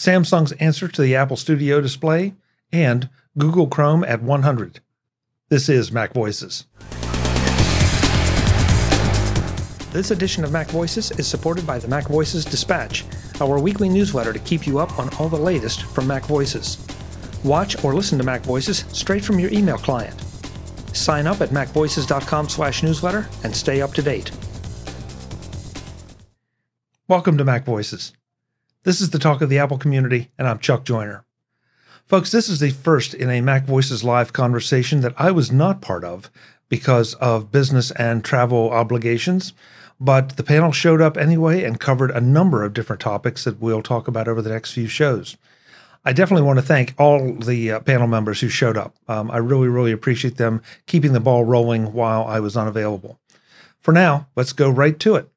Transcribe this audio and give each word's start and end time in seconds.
Samsung's 0.00 0.52
answer 0.52 0.88
to 0.88 1.02
the 1.02 1.14
Apple 1.14 1.36
Studio 1.36 1.82
display, 1.82 2.32
and 2.72 3.10
Google 3.36 3.66
Chrome 3.66 4.02
at 4.04 4.22
100. 4.22 4.80
This 5.50 5.68
is 5.68 5.92
Mac 5.92 6.14
Voices. 6.14 6.64
This 9.92 10.10
edition 10.10 10.42
of 10.42 10.52
Mac 10.52 10.68
Voices 10.68 11.10
is 11.10 11.26
supported 11.28 11.66
by 11.66 11.78
the 11.78 11.86
Mac 11.86 12.08
Voices 12.08 12.46
Dispatch, 12.46 13.04
our 13.42 13.60
weekly 13.60 13.90
newsletter 13.90 14.32
to 14.32 14.38
keep 14.38 14.66
you 14.66 14.78
up 14.78 14.98
on 14.98 15.12
all 15.16 15.28
the 15.28 15.36
latest 15.36 15.82
from 15.82 16.06
Mac 16.06 16.24
Voices. 16.24 16.78
Watch 17.44 17.84
or 17.84 17.92
listen 17.92 18.16
to 18.16 18.24
Mac 18.24 18.40
Voices 18.40 18.86
straight 18.94 19.22
from 19.22 19.38
your 19.38 19.52
email 19.52 19.76
client. 19.76 20.18
Sign 20.94 21.26
up 21.26 21.42
at 21.42 21.50
macvoices.com/newsletter 21.50 23.28
and 23.44 23.54
stay 23.54 23.82
up 23.82 23.92
to 23.92 24.00
date. 24.00 24.30
Welcome 27.06 27.36
to 27.36 27.44
Mac 27.44 27.66
Voices. 27.66 28.14
This 28.82 29.02
is 29.02 29.10
the 29.10 29.18
talk 29.18 29.42
of 29.42 29.50
the 29.50 29.58
Apple 29.58 29.76
community, 29.76 30.30
and 30.38 30.48
I'm 30.48 30.58
Chuck 30.58 30.86
Joiner. 30.86 31.22
Folks, 32.06 32.30
this 32.30 32.48
is 32.48 32.60
the 32.60 32.70
first 32.70 33.12
in 33.12 33.28
a 33.28 33.42
Mac 33.42 33.66
Voices 33.66 34.02
live 34.02 34.32
conversation 34.32 35.02
that 35.02 35.12
I 35.18 35.32
was 35.32 35.52
not 35.52 35.82
part 35.82 36.02
of 36.02 36.30
because 36.70 37.12
of 37.16 37.52
business 37.52 37.90
and 37.90 38.24
travel 38.24 38.70
obligations. 38.70 39.52
But 40.00 40.38
the 40.38 40.42
panel 40.42 40.72
showed 40.72 41.02
up 41.02 41.18
anyway 41.18 41.62
and 41.62 41.78
covered 41.78 42.10
a 42.10 42.22
number 42.22 42.64
of 42.64 42.72
different 42.72 43.02
topics 43.02 43.44
that 43.44 43.60
we'll 43.60 43.82
talk 43.82 44.08
about 44.08 44.28
over 44.28 44.40
the 44.40 44.48
next 44.48 44.72
few 44.72 44.86
shows. 44.86 45.36
I 46.02 46.14
definitely 46.14 46.46
want 46.46 46.58
to 46.58 46.64
thank 46.64 46.94
all 46.96 47.34
the 47.34 47.72
uh, 47.72 47.80
panel 47.80 48.06
members 48.06 48.40
who 48.40 48.48
showed 48.48 48.78
up. 48.78 48.96
Um, 49.08 49.30
I 49.30 49.36
really, 49.36 49.68
really 49.68 49.92
appreciate 49.92 50.38
them 50.38 50.62
keeping 50.86 51.12
the 51.12 51.20
ball 51.20 51.44
rolling 51.44 51.92
while 51.92 52.24
I 52.24 52.40
was 52.40 52.56
unavailable. 52.56 53.20
For 53.78 53.92
now, 53.92 54.28
let's 54.36 54.54
go 54.54 54.70
right 54.70 54.98
to 55.00 55.16
it. 55.16 55.29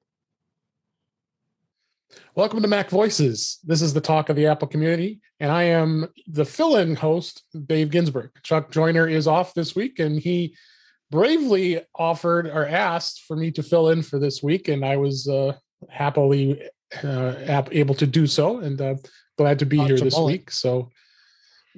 Welcome 2.35 2.63
to 2.63 2.67
Mac 2.67 2.89
Voices. 2.89 3.59
This 3.63 3.83
is 3.83 3.93
the 3.93 4.01
talk 4.01 4.29
of 4.29 4.35
the 4.35 4.47
Apple 4.47 4.67
community, 4.67 5.21
and 5.39 5.51
I 5.51 5.63
am 5.63 6.07
the 6.25 6.43
fill 6.43 6.77
in 6.77 6.95
host, 6.95 7.43
Dave 7.67 7.91
Ginsburg. 7.91 8.31
Chuck 8.41 8.71
Joiner 8.71 9.07
is 9.07 9.27
off 9.27 9.53
this 9.53 9.75
week, 9.75 9.99
and 9.99 10.19
he 10.19 10.55
bravely 11.11 11.81
offered 11.93 12.47
or 12.47 12.67
asked 12.67 13.25
for 13.27 13.37
me 13.37 13.51
to 13.51 13.61
fill 13.61 13.89
in 13.89 14.01
for 14.01 14.17
this 14.17 14.41
week, 14.41 14.67
and 14.67 14.83
I 14.83 14.97
was 14.97 15.27
uh, 15.27 15.53
happily 15.91 16.59
uh, 17.03 17.63
able 17.71 17.93
to 17.93 18.07
do 18.07 18.25
so, 18.25 18.57
and 18.57 18.81
uh, 18.81 18.95
glad 19.37 19.59
to 19.59 19.67
be 19.67 19.77
here 19.77 19.99
this 19.99 20.17
week. 20.17 20.49
So, 20.49 20.89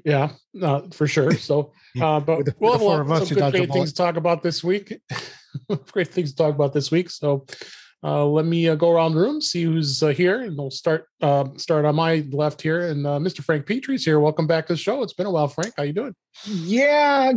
yeah, 0.05 0.29
uh, 0.61 0.83
for 0.93 1.05
sure. 1.05 1.33
So, 1.33 1.73
uh, 2.01 2.21
but 2.21 2.47
we'll 2.61 2.71
have 2.71 2.81
a 2.81 2.85
lot 2.85 3.23
of 3.23 3.27
good, 3.27 3.51
great 3.51 3.73
things 3.73 3.91
to 3.91 3.97
talk 3.97 4.15
about 4.15 4.41
this 4.41 4.63
week. 4.63 5.01
great 5.91 6.13
things 6.13 6.31
to 6.31 6.37
talk 6.37 6.55
about 6.55 6.71
this 6.71 6.91
week. 6.91 7.09
So, 7.09 7.45
let 8.05 8.45
me 8.45 8.69
uh, 8.69 8.75
go 8.75 8.91
around 8.91 9.13
the 9.13 9.19
room, 9.19 9.41
see 9.41 9.63
who's 9.63 10.03
uh, 10.03 10.09
here, 10.09 10.41
and 10.41 10.55
we'll 10.55 10.69
start 10.69 11.07
uh, 11.21 11.45
start 11.57 11.85
on 11.85 11.95
my 11.95 12.23
left 12.31 12.61
here. 12.61 12.87
And 12.89 13.07
uh, 13.07 13.17
Mr. 13.17 13.43
Frank 13.43 13.65
Petrie's 13.65 14.05
here. 14.05 14.19
Welcome 14.19 14.45
back 14.45 14.67
to 14.67 14.73
the 14.73 14.77
show. 14.77 15.01
It's 15.01 15.13
been 15.13 15.25
a 15.25 15.31
while, 15.31 15.47
Frank. 15.47 15.73
How 15.75 15.83
you 15.83 15.93
doing? 15.93 16.15
Yeah, 16.45 17.31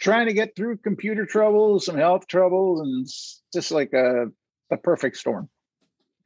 trying 0.00 0.26
to 0.26 0.32
get 0.32 0.56
through 0.56 0.78
computer 0.78 1.26
troubles, 1.26 1.84
some 1.84 1.96
health 1.96 2.26
troubles, 2.26 2.80
and 2.80 3.06
just 3.52 3.70
like 3.70 3.92
a, 3.92 4.28
a 4.70 4.76
perfect 4.78 5.18
storm. 5.18 5.50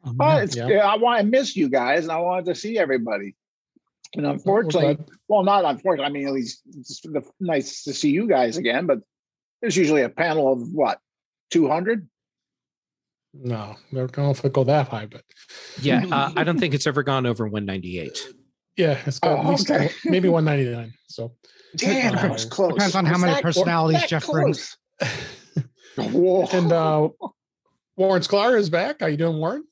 Oh, 0.05 0.12
but 0.12 0.55
yeah. 0.55 0.78
I 0.78 0.97
want 0.97 1.20
to 1.20 1.27
miss 1.27 1.56
you 1.56 1.69
guys, 1.69 2.05
and 2.05 2.12
I 2.12 2.19
wanted 2.19 2.44
to 2.47 2.55
see 2.55 2.78
everybody. 2.78 3.34
And 4.14 4.27
unfortunately, 4.27 5.05
well, 5.27 5.42
not 5.42 5.64
unfortunately. 5.64 6.06
I 6.06 6.11
mean, 6.11 6.28
at 6.28 6.33
least 6.33 6.62
it's 6.78 7.03
nice 7.41 7.83
to 7.83 7.92
see 7.92 8.11
you 8.11 8.28
guys 8.28 8.56
again. 8.56 8.87
But 8.87 9.00
there's 9.61 9.77
usually 9.77 10.03
a 10.03 10.09
panel 10.09 10.53
of 10.53 10.72
what, 10.72 11.00
two 11.50 11.69
hundred? 11.69 12.09
No, 13.42 13.77
I 13.92 13.95
don't 13.95 14.17
know 14.17 14.31
if 14.31 14.45
it 14.45 14.53
go 14.53 14.65
that 14.65 14.89
high, 14.89 15.06
but 15.06 15.23
yeah, 15.81 16.05
uh, 16.11 16.33
I 16.37 16.45
don't 16.45 16.59
think 16.59 16.75
it's 16.75 16.87
ever 16.87 17.03
gone 17.03 17.27
over 17.27 17.45
198. 17.45 18.19
Yeah, 18.77 18.98
it's 19.06 19.19
got 19.19 19.33
oh, 19.33 19.41
at 19.41 19.47
least 19.47 19.70
okay. 19.70 19.91
maybe 20.05 20.28
199. 20.28 20.93
So 21.09 21.33
Damn, 21.77 22.15
that 22.15 22.31
was 22.31 22.45
close. 22.45 22.75
Depends 22.75 22.95
on 22.95 23.05
how 23.05 23.19
many 23.19 23.41
personalities 23.41 24.05
Jeff 24.06 24.25
close. 24.25 24.77
brings. 25.97 26.53
and 26.53 26.72
uh, 26.72 27.09
Warren 27.97 28.22
Sklar 28.22 28.59
is 28.59 28.71
back. 28.71 29.00
How 29.00 29.06
you 29.06 29.16
doing, 29.16 29.39
Warren? 29.39 29.65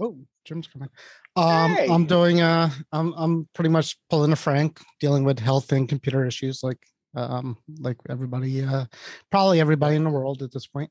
Oh, 0.00 0.18
Jim's 0.44 0.66
coming. 0.66 0.88
Um, 1.36 1.72
hey. 1.72 1.88
I'm 1.88 2.06
doing. 2.06 2.40
Uh, 2.40 2.70
I'm 2.92 3.12
I'm 3.16 3.48
pretty 3.54 3.70
much 3.70 3.96
pulling 4.10 4.32
a 4.32 4.36
Frank, 4.36 4.80
dealing 5.00 5.24
with 5.24 5.38
health 5.38 5.70
and 5.72 5.88
computer 5.88 6.24
issues, 6.24 6.62
like 6.62 6.78
um, 7.14 7.56
like 7.80 7.96
everybody, 8.08 8.64
uh, 8.64 8.86
probably 9.30 9.60
everybody 9.60 9.96
in 9.96 10.04
the 10.04 10.10
world 10.10 10.42
at 10.42 10.52
this 10.52 10.66
point. 10.66 10.90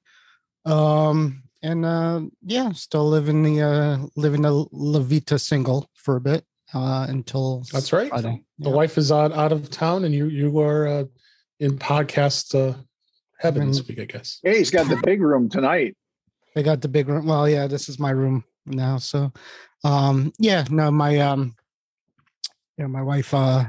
Um, 0.65 1.43
and 1.63 1.85
uh, 1.85 2.21
yeah, 2.43 2.71
still 2.71 3.07
living 3.07 3.43
the 3.43 3.61
uh, 3.61 3.97
living 4.15 4.41
the 4.41 4.65
La 4.71 4.99
Vita 4.99 5.39
single 5.39 5.89
for 5.93 6.15
a 6.15 6.21
bit 6.21 6.43
uh, 6.73 7.05
until 7.09 7.63
that's 7.71 7.93
right. 7.93 8.09
Friday. 8.09 8.43
The 8.59 8.69
yeah. 8.69 8.75
wife 8.75 8.97
is 8.97 9.11
out 9.11 9.31
out 9.33 9.51
of 9.51 9.69
town, 9.69 10.05
and 10.05 10.13
you 10.13 10.27
you 10.27 10.59
are 10.59 10.87
uh, 10.87 11.03
in 11.59 11.77
podcast 11.77 12.55
uh, 12.55 12.77
heaven 13.39 13.67
this 13.67 13.87
week, 13.87 13.99
I 13.99 14.05
guess. 14.05 14.39
Hey, 14.43 14.57
he's 14.59 14.71
got 14.71 14.87
the 14.87 15.01
big 15.03 15.21
room 15.21 15.49
tonight. 15.49 15.95
They 16.55 16.63
got 16.63 16.81
the 16.81 16.87
big 16.87 17.07
room. 17.07 17.27
Well, 17.27 17.47
yeah, 17.47 17.67
this 17.67 17.89
is 17.89 17.99
my 17.99 18.11
room 18.11 18.43
now. 18.65 18.97
So, 18.97 19.31
um, 19.83 20.31
yeah, 20.39 20.65
no, 20.69 20.91
my 20.91 21.19
um, 21.19 21.55
yeah, 22.77 22.87
my 22.87 23.01
wife, 23.01 23.33
uh, 23.33 23.65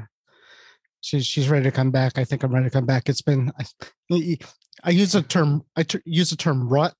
she's 1.01 1.25
she's 1.25 1.49
ready 1.49 1.65
to 1.65 1.71
come 1.71 1.91
back. 1.91 2.17
I 2.17 2.23
think 2.23 2.43
I'm 2.43 2.53
ready 2.53 2.65
to 2.65 2.71
come 2.71 2.85
back. 2.85 3.09
It's 3.09 3.21
been 3.21 3.51
I, 3.59 4.37
I 4.83 4.89
use 4.91 5.13
the 5.13 5.21
term 5.21 5.63
I 5.75 5.83
t- 5.83 6.01
use 6.05 6.29
the 6.29 6.37
term 6.37 6.67
rut 6.67 6.93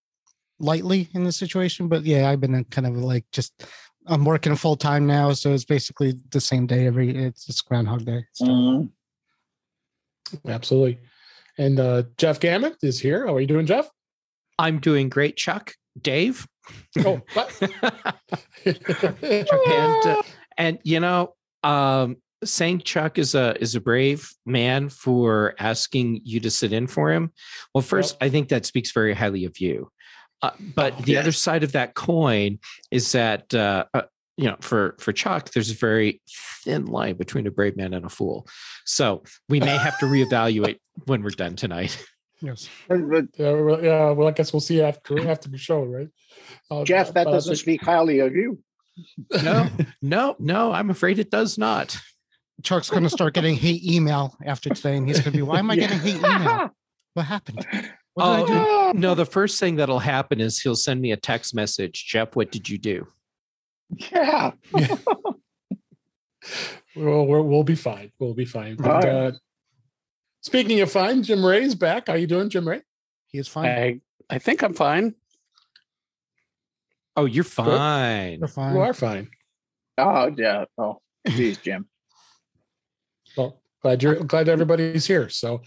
lightly 0.59 1.09
in 1.14 1.24
this 1.24 1.38
situation, 1.38 1.88
but 1.88 2.03
yeah, 2.03 2.30
I've 2.30 2.42
been 2.42 2.64
kind 2.66 2.88
of 2.88 2.96
like 2.97 3.25
just 3.31 3.66
I'm 4.08 4.25
working 4.25 4.56
full 4.56 4.75
time 4.75 5.06
now, 5.06 5.34
so 5.34 5.53
it's 5.53 5.66
basically 5.66 6.16
the 6.31 6.42
same 6.42 6.66
day 6.66 6.88
every. 6.88 7.16
It's 7.16 7.46
just 7.46 7.66
Groundhog 7.66 8.06
Day. 8.06 8.25
Mm-hmm. 8.42 8.88
Absolutely. 10.50 11.00
And 11.58 11.80
uh, 11.80 12.03
Jeff 12.18 12.40
Gamet 12.40 12.78
is 12.81 13.00
here. 13.00 13.28
How 13.28 13.36
are 13.36 13.42
you 13.42 13.48
doing, 13.48 13.66
Jeff? 13.66 13.90
I'm 14.58 14.80
doing 14.80 15.09
great, 15.09 15.36
Chuck. 15.36 15.74
Dave. 16.00 16.48
Oh, 17.06 17.22
and, 18.66 20.06
uh, 20.06 20.22
and 20.58 20.80
you 20.84 21.00
know, 21.00 21.34
um, 21.64 22.18
saying 22.44 22.81
Chuck 22.81 23.18
is 23.18 23.36
a 23.36 23.59
is 23.62 23.75
a 23.75 23.81
brave 23.81 24.30
man 24.46 24.90
for 24.90 25.56
asking 25.59 26.22
you 26.24 26.40
to 26.40 26.50
sit 26.50 26.74
in 26.74 26.88
for 26.88 27.12
him. 27.12 27.31
Well, 27.74 27.81
first, 27.81 28.16
yep. 28.16 28.28
I 28.28 28.30
think 28.30 28.50
that 28.50 28.66
speaks 28.66 28.92
very 28.92 29.14
highly 29.14 29.46
of 29.46 29.59
you. 29.59 29.92
Uh, 30.42 30.52
but 30.76 30.94
oh, 30.98 31.02
the 31.02 31.14
yes. 31.14 31.22
other 31.22 31.32
side 31.32 31.64
of 31.64 31.74
that 31.74 31.96
coin 31.96 32.60
is 32.92 33.12
that 33.12 33.54
uh, 33.54 33.86
uh, 33.94 34.04
you 34.38 34.46
know 34.46 34.56
for 34.62 34.96
for 35.00 35.12
Chuck, 35.12 35.52
there's 35.52 35.72
a 35.72 35.76
very 35.76 36.22
thin 36.64 36.86
line 36.86 37.18
between 37.18 37.46
a 37.48 37.52
brave 37.52 37.76
man 37.76 37.94
and 37.94 38.06
a 38.06 38.10
fool. 38.10 38.48
So 38.86 39.24
we 39.50 39.60
may 39.60 39.78
have 39.78 40.00
to 40.00 40.06
reevaluate 40.06 40.80
when 41.06 41.24
we're 41.24 41.32
done 41.32 41.56
tonight. 41.56 42.04
Yes. 42.42 42.70
yeah, 42.90 43.52
well, 43.52 43.84
yeah, 43.84 44.12
well, 44.12 44.30
I 44.30 44.32
guess 44.32 44.54
we'll 44.54 44.62
see 44.62 44.82
after 44.82 45.28
after 45.30 45.50
the 45.50 45.58
show, 45.58 45.84
right? 45.84 46.08
Uh, 46.72 46.86
Jeff, 46.86 47.14
that 47.14 47.26
doesn't 47.26 47.58
speak 47.58 47.84
highly 47.84 48.20
of 48.20 48.34
you. 48.34 48.60
No, 49.44 49.68
no, 50.02 50.36
no. 50.40 50.72
I'm 50.72 50.90
afraid 50.90 51.20
it 51.20 51.32
does 51.32 51.58
not. 51.58 51.98
Chuck's 52.64 52.90
going 52.90 53.04
to 53.04 53.10
start 53.10 53.34
getting 53.34 53.56
hate 53.56 53.84
email 53.84 54.36
after 54.44 54.70
today, 54.70 54.98
and 54.98 55.08
he's 55.08 55.20
going 55.20 55.32
to 55.32 55.38
be, 55.38 55.42
"Why 55.42 55.60
am 55.60 55.72
I 55.72 55.76
yeah. 55.76 55.88
getting 55.88 56.00
hate 56.00 56.18
email? 56.18 56.70
What 57.16 57.26
happened?" 57.26 57.66
Oh 58.19 58.91
no! 58.96 59.16
The 59.16 59.25
first 59.25 59.59
thing 59.59 59.75
that'll 59.78 60.00
happen 60.00 60.40
is 60.40 60.59
he'll 60.59 60.75
send 60.75 61.02
me 61.02 61.12
a 61.12 61.18
text 61.18 61.56
message. 61.56 62.06
Jeff, 62.07 62.35
what 62.35 62.52
did 62.52 62.69
you 62.69 62.78
do? 62.78 63.07
Yeah. 64.12 64.52
yeah. 64.75 64.97
well, 66.96 67.25
we 67.25 67.41
will 67.41 67.63
be 67.63 67.75
fine. 67.75 68.12
We'll 68.19 68.34
be 68.34 68.46
fine. 68.46 68.75
But, 68.75 69.06
uh, 69.06 69.31
speaking 70.41 70.80
of 70.81 70.91
fine, 70.91 71.24
Jim 71.24 71.46
Rea's 71.46 71.75
back. 71.75 72.07
How 72.07 72.13
are 72.13 72.18
you 72.18 72.28
doing, 72.28 72.50
Jim 72.50 72.68
Rea? 72.68 72.81
He 73.28 73.40
is 73.40 73.47
fine. 73.47 73.66
I, 73.66 74.00
I 74.30 74.40
think 74.40 74.63
I'm 74.63 74.74
fine. 74.74 75.16
Oh, 77.16 77.25
you're 77.25 77.44
fine. 77.44 78.40
You're 78.40 78.47
fine. 78.47 78.75
You 78.75 78.81
are 78.81 78.94
fine. 78.94 79.30
Oh 79.97 80.34
yeah. 80.38 80.66
Oh, 80.78 81.01
geez, 81.28 81.57
Jim. 81.57 81.88
well, 83.36 83.62
glad 83.81 84.01
you're 84.01 84.15
glad 84.24 84.48
everybody's 84.48 85.06
here. 85.06 85.27
So, 85.30 85.62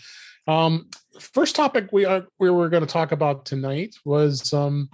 um, 0.47 0.89
first 1.19 1.55
topic 1.55 1.93
we 1.93 2.05
are 2.05 2.27
we 2.39 2.51
were 2.51 2.69
going 2.69 2.83
to 2.85 2.93
talk 2.93 3.13
about 3.13 3.45
tonight 3.45 3.95
was 4.05 4.53
um, 4.53 4.89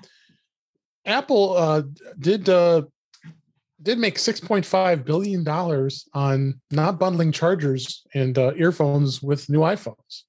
Apple 1.07 1.57
uh, 1.57 1.83
did 2.19 2.49
uh, 2.49 2.83
did 3.83 3.99
make 3.99 4.19
six 4.19 4.41
point 4.41 4.67
five 4.67 5.05
billion 5.05 5.45
dollars 5.45 6.09
on 6.13 6.61
not 6.71 6.99
bundling 6.99 7.33
chargers 7.33 8.03
and 8.15 8.37
uh, 8.39 8.53
earphones 8.57 9.23
with 9.23 9.49
new 9.49 9.61
iPhones. 9.61 10.23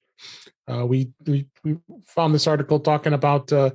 Uh, 0.68 0.86
we, 0.86 1.10
we 1.26 1.46
we 1.64 1.76
found 2.06 2.34
this 2.34 2.46
article 2.46 2.78
talking 2.78 3.12
about 3.12 3.52
uh, 3.52 3.70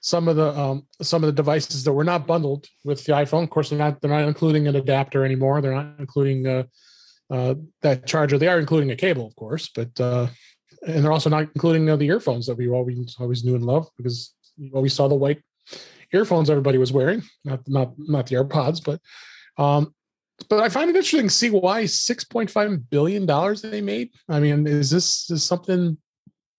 some 0.00 0.28
of 0.28 0.36
the 0.36 0.58
um, 0.58 0.86
some 1.02 1.22
of 1.22 1.26
the 1.26 1.32
devices 1.32 1.84
that 1.84 1.92
were 1.92 2.04
not 2.04 2.26
bundled 2.26 2.66
with 2.84 3.04
the 3.04 3.12
iPhone. 3.12 3.44
Of 3.44 3.50
course, 3.50 3.70
they're 3.70 3.78
not 3.78 4.00
they're 4.00 4.10
not 4.10 4.26
including 4.26 4.66
an 4.66 4.76
adapter 4.76 5.24
anymore. 5.24 5.60
They're 5.60 5.74
not 5.74 5.96
including 5.98 6.46
uh, 6.46 6.62
uh, 7.30 7.54
that 7.82 8.06
charger. 8.06 8.38
They 8.38 8.48
are 8.48 8.58
including 8.58 8.90
a 8.90 8.96
cable, 8.96 9.26
of 9.26 9.36
course, 9.36 9.70
but 9.74 10.00
uh, 10.00 10.28
and 10.86 11.04
they're 11.04 11.12
also 11.12 11.30
not 11.30 11.48
including 11.54 11.88
uh, 11.88 11.96
the 11.96 12.06
earphones 12.06 12.46
that 12.46 12.56
we 12.56 12.68
always 12.68 13.16
always 13.18 13.44
knew 13.44 13.54
and 13.54 13.64
loved 13.64 13.90
because 13.96 14.34
you 14.56 14.70
always 14.74 14.94
saw 14.94 15.08
the 15.08 15.14
white 15.14 15.42
earphones 16.12 16.50
everybody 16.50 16.78
was 16.78 16.92
wearing, 16.92 17.22
not 17.44 17.60
not 17.68 17.92
not 17.98 18.26
the 18.26 18.36
AirPods, 18.36 18.82
but 18.84 19.00
um, 19.62 19.94
but 20.48 20.60
I 20.60 20.68
find 20.68 20.88
it 20.88 20.96
interesting 20.96 21.28
to 21.28 21.34
see 21.34 21.50
why 21.50 21.86
six 21.86 22.24
point 22.24 22.50
five 22.50 22.90
billion 22.90 23.26
dollars 23.26 23.62
they 23.62 23.80
made. 23.80 24.10
I 24.28 24.40
mean, 24.40 24.66
is 24.66 24.90
this 24.90 25.30
is 25.30 25.44
something? 25.44 25.96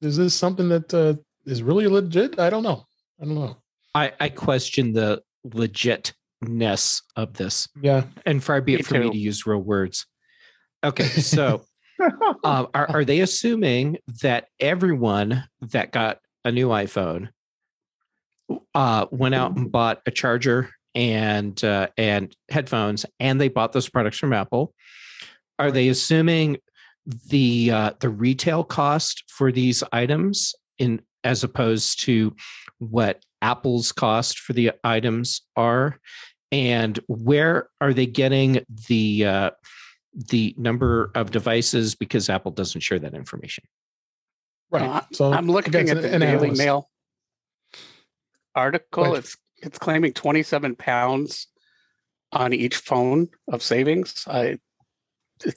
Is 0.02 0.18
this 0.18 0.34
something 0.34 0.70
that 0.70 0.94
uh, 0.94 1.16
is 1.46 1.62
really 1.64 1.88
legit? 1.88 2.40
I 2.40 2.50
don't 2.50 2.64
know. 2.64 2.86
I 3.22 3.26
don't 3.26 3.36
know. 3.36 3.58
I 3.94 4.14
I 4.20 4.30
question 4.30 4.94
the 4.94 5.22
legitness 5.48 7.02
of 7.16 7.34
this. 7.34 7.68
Yeah, 7.82 8.04
and 8.26 8.44
far 8.44 8.62
be 8.62 8.76
it 8.76 8.86
for 8.86 9.00
me 9.00 9.10
to 9.10 9.18
use 9.18 9.46
real 9.46 9.60
words. 9.60 10.06
Okay, 10.84 11.06
so 11.06 11.66
uh, 12.44 12.66
are 12.74 12.90
are 12.90 13.06
they 13.06 13.20
assuming 13.20 13.98
that 14.22 14.48
everyone 14.60 15.44
that 15.62 15.92
got 15.92 16.20
a 16.44 16.52
new 16.52 16.70
iPhone 16.70 17.30
uh, 18.74 19.06
went 19.12 19.36
out 19.36 19.56
and 19.56 19.72
bought 19.72 20.02
a 20.06 20.12
charger 20.12 20.70
and 20.96 21.64
uh, 21.64 21.88
and 21.98 22.36
headphones, 22.50 23.06
and 23.20 23.40
they 23.40 23.48
bought 23.48 23.74
those 23.74 23.90
products 23.90 24.18
from 24.18 24.34
Apple. 24.34 24.74
Are 25.60 25.72
they 25.72 25.90
assuming 25.90 26.58
the 27.06 27.72
uh, 27.72 27.92
the 28.00 28.10
retail 28.10 28.64
cost 28.64 29.24
for 29.28 29.52
these 29.52 29.84
items 29.92 30.54
in 30.78 31.02
as 31.24 31.44
opposed 31.44 32.02
to 32.02 32.36
what 32.80 33.24
Apple's 33.42 33.92
cost 33.92 34.40
for 34.40 34.54
the 34.54 34.72
items 34.84 35.42
are, 35.56 36.00
and 36.52 37.00
where 37.08 37.70
are 37.80 37.94
they 37.94 38.06
getting 38.06 38.66
the 38.88 39.26
uh, 39.26 39.52
the 40.14 40.54
number 40.58 41.12
of 41.16 41.32
devices 41.32 41.96
because 41.96 42.30
Apple 42.30 42.52
doesn't 42.52 42.82
share 42.82 43.00
that 43.00 43.14
information? 43.14 43.64
Right. 44.70 45.04
So 45.14 45.32
I'm 45.34 45.48
looking 45.48 45.90
at 45.90 46.02
the 46.02 46.10
Daily 46.10 46.26
analyst. 46.26 46.58
Mail 46.58 46.90
article. 48.56 49.16
It's 49.16 49.38
it's 49.62 49.78
claiming 49.78 50.14
27 50.14 50.76
pounds 50.76 51.48
on 52.32 52.54
each 52.54 52.78
phone 52.78 53.30
of 53.52 53.62
savings. 53.62 54.26
I 54.28 54.60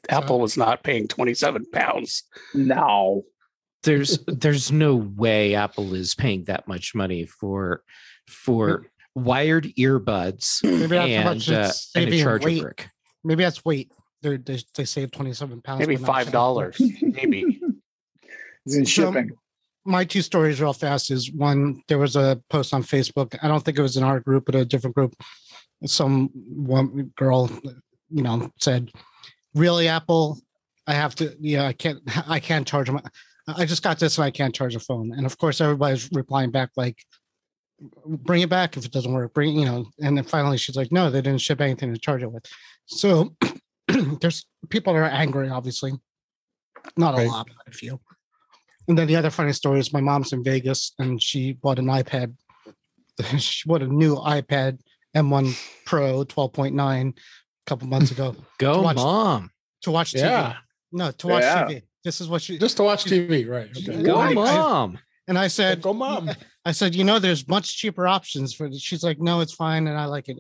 Apple 0.09 0.41
was 0.41 0.57
not 0.57 0.83
paying 0.83 1.09
27 1.09 1.67
pounds. 1.73 2.25
No. 2.55 3.23
There's 3.83 4.19
there's 4.27 4.73
no 4.73 4.97
way 4.97 5.55
Apple 5.55 5.95
is 5.95 6.15
paying 6.15 6.45
that 6.45 6.67
much 6.67 6.95
money 6.95 7.27
for 7.27 7.83
for 8.27 8.87
wired 9.15 9.67
earbuds 9.79 10.63
Maybe 10.65 10.97
and, 10.97 11.49
uh, 11.49 11.71
and 11.95 12.15
a 12.15 12.23
charger 12.23 12.47
weight. 12.47 12.63
brick. 12.63 12.89
Maybe 13.23 13.45
that's 13.45 13.65
weight. 13.65 13.93
They're, 14.25 14.39
they 14.39 14.59
they 14.75 14.85
save 14.87 15.11
27 15.13 15.61
pounds. 15.61 15.79
Maybe 15.79 15.97
five 15.97 16.33
dollars. 16.33 16.81
Maybe. 17.01 17.61
It's 18.67 18.77
in 18.77 18.87
shipping. 18.87 19.29
So, 19.29 19.37
my 19.85 20.05
two 20.05 20.23
stories 20.23 20.61
real 20.61 20.73
fast 20.73 21.11
is 21.11 21.31
one 21.31 21.83
there 21.89 21.99
was 21.99 22.17
a 22.17 22.41
post 22.49 22.73
on 22.73 22.83
facebook 22.83 23.37
i 23.43 23.49
don't 23.49 23.63
think 23.65 23.79
it 23.79 23.83
was 23.83 23.97
in 23.97 24.03
our 24.03 24.21
group 24.21 24.47
but 24.47 24.55
a 24.55 24.65
different 24.65 24.97
group 24.97 25.15
some 25.85 26.31
one 26.33 27.13
girl 27.17 27.51
you 28.09 28.23
know 28.23 28.51
said 28.59 28.91
really 29.55 29.89
apple 29.89 30.41
i 30.87 30.95
have 30.95 31.15
to 31.15 31.37
yeah 31.41 31.67
i 31.67 31.73
can't 31.73 32.01
i 32.27 32.41
can't 32.41 32.67
charge 32.67 32.91
my 32.91 33.03
i 33.49 33.65
just 33.65 33.83
got 33.83 33.99
this 33.99 34.17
and 34.17 34.25
i 34.25 34.31
can't 34.31 34.55
charge 34.55 34.75
a 34.75 34.81
phone 34.81 35.13
and 35.13 35.27
of 35.27 35.37
course 35.39 35.61
everybody's 35.61 36.09
replying 36.13 36.51
back 36.51 36.71
like 36.77 36.99
bring 38.07 38.41
it 38.41 38.49
back 38.49 38.77
if 38.77 38.85
it 38.85 38.93
doesn't 38.93 39.13
work 39.13 39.35
bring 39.35 39.59
you 39.59 39.67
know 39.67 39.85
and 40.01 40.17
then 40.17 40.25
finally 40.25 40.57
she's 40.57 40.77
like 40.77 40.91
no 40.93 41.11
they 41.11 41.21
didn't 41.21 41.41
ship 41.41 41.61
anything 41.61 41.93
to 41.93 42.01
charge 42.01 42.23
it 42.23 42.33
with 42.33 42.45
so 42.87 43.35
there's 44.21 44.47
people 44.69 44.95
are 44.95 45.05
angry 45.05 45.49
obviously 45.49 45.93
not 46.97 47.19
a 47.19 47.23
lot 47.23 47.47
but 47.47 47.73
a 47.73 47.77
few 47.77 48.01
and 48.89 48.99
then 48.99 49.07
the 49.07 49.17
other 49.17 49.31
funny 49.31 49.53
story 49.53 49.81
is 49.81 49.93
my 49.93 50.01
mom's 50.01 50.33
in 50.33 50.45
Vegas 50.45 50.93
and 50.99 51.23
she 51.23 51.53
bought 51.53 51.79
an 51.79 51.87
iPad. 51.87 52.35
She 53.39 53.69
bought 53.69 53.83
a 53.83 53.87
new 53.87 54.17
iPad 54.17 54.81
M1 55.17 55.57
Pro 55.87 56.25
12.9 56.25 57.11
a 57.11 57.15
couple 57.65 57.87
months 57.87 58.11
ago. 58.11 58.35
Go, 58.59 58.75
to 58.75 58.81
watch, 58.81 58.97
mom. 58.97 59.51
To 59.83 59.91
watch 59.93 60.13
TV. 60.13 60.21
Yeah. 60.21 60.57
No, 60.91 61.13
to 61.13 61.27
watch 61.29 61.43
yeah. 61.43 61.65
TV. 61.65 61.83
This 62.03 62.21
is 62.21 62.29
what 62.29 62.43
she 62.43 62.59
just 62.59 62.77
to 62.79 62.83
watch 62.83 63.05
TV, 63.05 63.49
right? 63.49 63.71
Okay. 63.71 64.03
Go, 64.03 64.17
I, 64.17 64.35
mom. 64.35 64.97
I, 64.97 65.01
and 65.29 65.39
I 65.39 65.47
said, 65.47 65.81
Go, 65.81 65.95
mom. 65.95 66.29
I 66.65 66.73
said, 66.73 66.95
you 66.95 67.05
know, 67.05 67.19
there's 67.19 67.47
much 67.47 67.79
cheaper 67.79 68.09
options 68.09 68.53
for. 68.53 68.69
This. 68.69 68.81
She's 68.81 69.05
like, 69.05 69.21
no, 69.21 69.41
it's 69.41 69.53
fine, 69.53 69.87
and 69.87 69.99
I 69.99 70.07
like 70.07 70.29
it. 70.29 70.39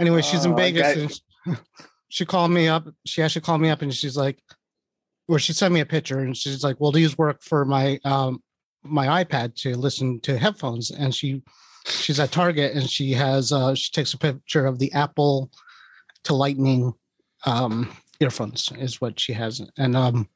Anyway, 0.00 0.22
she's 0.22 0.44
in 0.44 0.52
oh, 0.52 0.56
Vegas, 0.56 1.20
okay. 1.46 1.58
She, 2.08 2.24
called 2.24 2.50
me 2.50 2.68
up. 2.68 2.86
She 3.04 3.22
actually 3.22 3.42
called 3.42 3.60
me 3.60 3.70
up, 3.70 3.82
and 3.82 3.94
she's 3.94 4.16
like, 4.16 4.38
where 5.26 5.38
she 5.38 5.52
sent 5.52 5.74
me 5.74 5.80
a 5.80 5.86
picture 5.86 6.20
and 6.20 6.36
she's 6.36 6.62
like, 6.62 6.76
"Well, 6.80 6.92
these 6.92 7.18
work 7.18 7.42
for 7.42 7.64
my 7.64 7.98
um 8.04 8.42
my 8.84 9.24
iPad 9.24 9.54
to 9.56 9.74
listen 9.74 10.20
to 10.20 10.38
headphones." 10.38 10.90
And 10.90 11.14
she 11.14 11.42
she's 11.84 12.20
at 12.20 12.32
Target 12.32 12.74
and 12.74 12.88
she 12.88 13.12
has 13.12 13.52
uh 13.52 13.74
she 13.74 13.90
takes 13.90 14.14
a 14.14 14.18
picture 14.18 14.66
of 14.66 14.78
the 14.78 14.92
Apple 14.92 15.50
to 16.24 16.34
Lightning 16.34 16.92
um 17.44 17.90
earphones 18.20 18.72
is 18.78 19.00
what 19.00 19.18
she 19.18 19.32
has, 19.32 19.60
and 19.76 19.96
um 19.96 20.28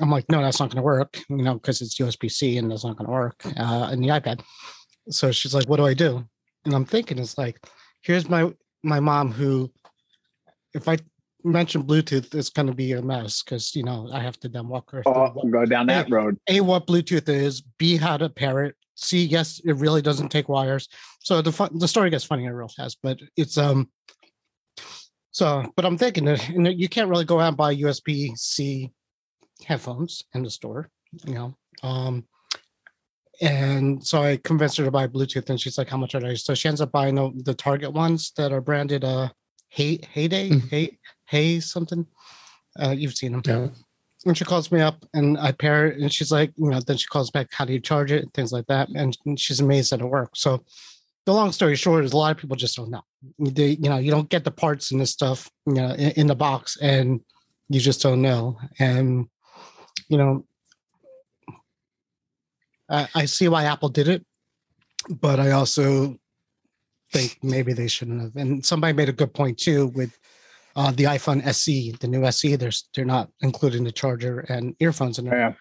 I'm 0.00 0.10
like, 0.10 0.24
no, 0.30 0.40
that's 0.40 0.58
not 0.58 0.70
going 0.70 0.76
to 0.76 0.82
work, 0.82 1.18
you 1.28 1.42
know, 1.42 1.54
because 1.54 1.82
it's 1.82 1.98
USB 1.98 2.30
C 2.30 2.56
and 2.56 2.70
that's 2.70 2.84
not 2.84 2.96
going 2.96 3.06
to 3.06 3.12
work 3.12 3.42
uh, 3.58 3.90
in 3.92 4.00
the 4.00 4.08
iPad. 4.08 4.42
So 5.10 5.30
she's 5.30 5.54
like, 5.54 5.68
what 5.68 5.76
do 5.76 5.84
I 5.84 5.92
do? 5.92 6.26
And 6.64 6.74
I'm 6.74 6.86
thinking, 6.86 7.18
it's 7.18 7.36
like, 7.36 7.60
here's 8.00 8.28
my 8.28 8.52
my 8.82 9.00
mom 9.00 9.30
who, 9.30 9.70
if 10.74 10.88
I 10.88 10.98
mention 11.44 11.82
Bluetooth, 11.82 12.34
it's 12.34 12.50
going 12.50 12.68
to 12.68 12.74
be 12.74 12.92
a 12.92 13.02
mess 13.02 13.42
because 13.42 13.74
you 13.74 13.82
know 13.82 14.08
I 14.12 14.20
have 14.20 14.38
to 14.40 14.48
then 14.48 14.68
walk 14.68 14.90
her. 14.90 15.02
Oh, 15.06 15.28
what, 15.28 15.50
go 15.50 15.64
down 15.64 15.86
that 15.86 16.08
a, 16.08 16.14
road. 16.14 16.38
A, 16.48 16.60
what 16.60 16.86
Bluetooth 16.86 17.28
is. 17.28 17.62
B, 17.78 17.96
how 17.96 18.16
to 18.16 18.28
pair 18.28 18.64
it. 18.64 18.76
C, 18.94 19.24
yes, 19.24 19.60
it 19.64 19.76
really 19.76 20.02
doesn't 20.02 20.28
take 20.28 20.48
wires. 20.48 20.88
So 21.20 21.42
the 21.42 21.52
fun, 21.52 21.78
the 21.78 21.88
story 21.88 22.10
gets 22.10 22.24
funnier 22.24 22.54
real 22.56 22.68
fast, 22.68 22.98
but 23.02 23.18
it's 23.36 23.58
um. 23.58 23.90
So, 25.30 25.64
but 25.76 25.86
I'm 25.86 25.96
thinking 25.96 26.26
that 26.26 26.46
you, 26.50 26.58
know, 26.58 26.70
you 26.70 26.88
can't 26.90 27.08
really 27.08 27.24
go 27.24 27.40
out 27.40 27.48
and 27.48 27.56
buy 27.56 27.74
USB 27.74 28.36
C 28.36 28.92
headphones 29.64 30.24
in 30.34 30.42
the 30.42 30.50
store, 30.50 30.90
you 31.26 31.34
know. 31.34 31.56
Um, 31.82 32.26
and 33.40 34.06
so 34.06 34.22
I 34.22 34.36
convinced 34.36 34.76
her 34.76 34.84
to 34.84 34.90
buy 34.90 35.06
Bluetooth, 35.06 35.48
and 35.48 35.58
she's 35.58 35.78
like, 35.78 35.88
"How 35.88 35.96
much 35.96 36.14
are 36.14 36.20
they?" 36.20 36.36
So 36.36 36.54
she 36.54 36.68
ends 36.68 36.80
up 36.80 36.92
buying 36.92 37.14
the, 37.14 37.32
the 37.44 37.54
Target 37.54 37.92
ones 37.92 38.32
that 38.36 38.52
are 38.52 38.60
branded 38.60 39.04
uh 39.04 39.30
Hey 39.74 40.00
Heyday, 40.12 40.50
mm-hmm. 40.50 40.68
Hey 40.68 40.98
Hey 41.24 41.58
something. 41.58 42.06
Uh, 42.78 42.90
you've 42.90 43.14
seen 43.14 43.32
them. 43.32 43.42
Yeah. 43.46 43.68
And 44.26 44.36
she 44.36 44.44
calls 44.44 44.70
me 44.70 44.82
up 44.82 45.02
and 45.14 45.38
I 45.38 45.52
pair 45.52 45.86
it 45.86 45.98
and 45.98 46.12
she's 46.12 46.30
like, 46.30 46.52
you 46.56 46.68
know, 46.68 46.78
then 46.80 46.98
she 46.98 47.06
calls 47.06 47.30
back, 47.30 47.48
how 47.52 47.64
do 47.64 47.72
you 47.72 47.80
charge 47.80 48.12
it? 48.12 48.28
Things 48.34 48.52
like 48.52 48.66
that. 48.66 48.90
And 48.90 49.16
she's 49.38 49.60
amazed 49.60 49.90
that 49.90 50.02
it 50.02 50.06
works. 50.06 50.42
So 50.42 50.62
the 51.24 51.32
long 51.32 51.52
story 51.52 51.74
short 51.74 52.04
is 52.04 52.12
a 52.12 52.16
lot 52.18 52.32
of 52.32 52.36
people 52.36 52.54
just 52.54 52.76
don't 52.76 52.90
know. 52.90 53.00
They, 53.38 53.70
you 53.70 53.88
know, 53.88 53.96
you 53.96 54.10
don't 54.10 54.28
get 54.28 54.44
the 54.44 54.50
parts 54.50 54.90
and 54.90 55.00
this 55.00 55.10
stuff, 55.10 55.50
you 55.64 55.72
know, 55.72 55.92
in, 55.92 56.10
in 56.10 56.26
the 56.26 56.34
box 56.34 56.76
and 56.76 57.22
you 57.70 57.80
just 57.80 58.02
don't 58.02 58.20
know. 58.20 58.58
And, 58.78 59.26
you 60.08 60.18
know, 60.18 60.44
I, 62.90 63.08
I 63.14 63.24
see 63.24 63.48
why 63.48 63.64
Apple 63.64 63.88
did 63.88 64.08
it, 64.08 64.26
but 65.08 65.40
I 65.40 65.52
also 65.52 66.18
think 67.12 67.38
maybe 67.42 67.72
they 67.72 67.88
shouldn't 67.88 68.20
have. 68.20 68.36
And 68.36 68.64
somebody 68.64 68.92
made 68.92 69.08
a 69.08 69.12
good 69.12 69.34
point 69.34 69.58
too 69.58 69.88
with 69.88 70.18
uh, 70.74 70.90
the 70.90 71.04
iPhone 71.04 71.44
SE, 71.46 71.92
the 72.00 72.08
new 72.08 72.24
SE. 72.26 72.56
There's 72.56 72.88
they're 72.94 73.04
not 73.04 73.30
including 73.40 73.84
the 73.84 73.92
charger 73.92 74.40
and 74.40 74.74
earphones 74.80 75.18
in 75.18 75.26
there. 75.26 75.38
Yeah. 75.38 75.52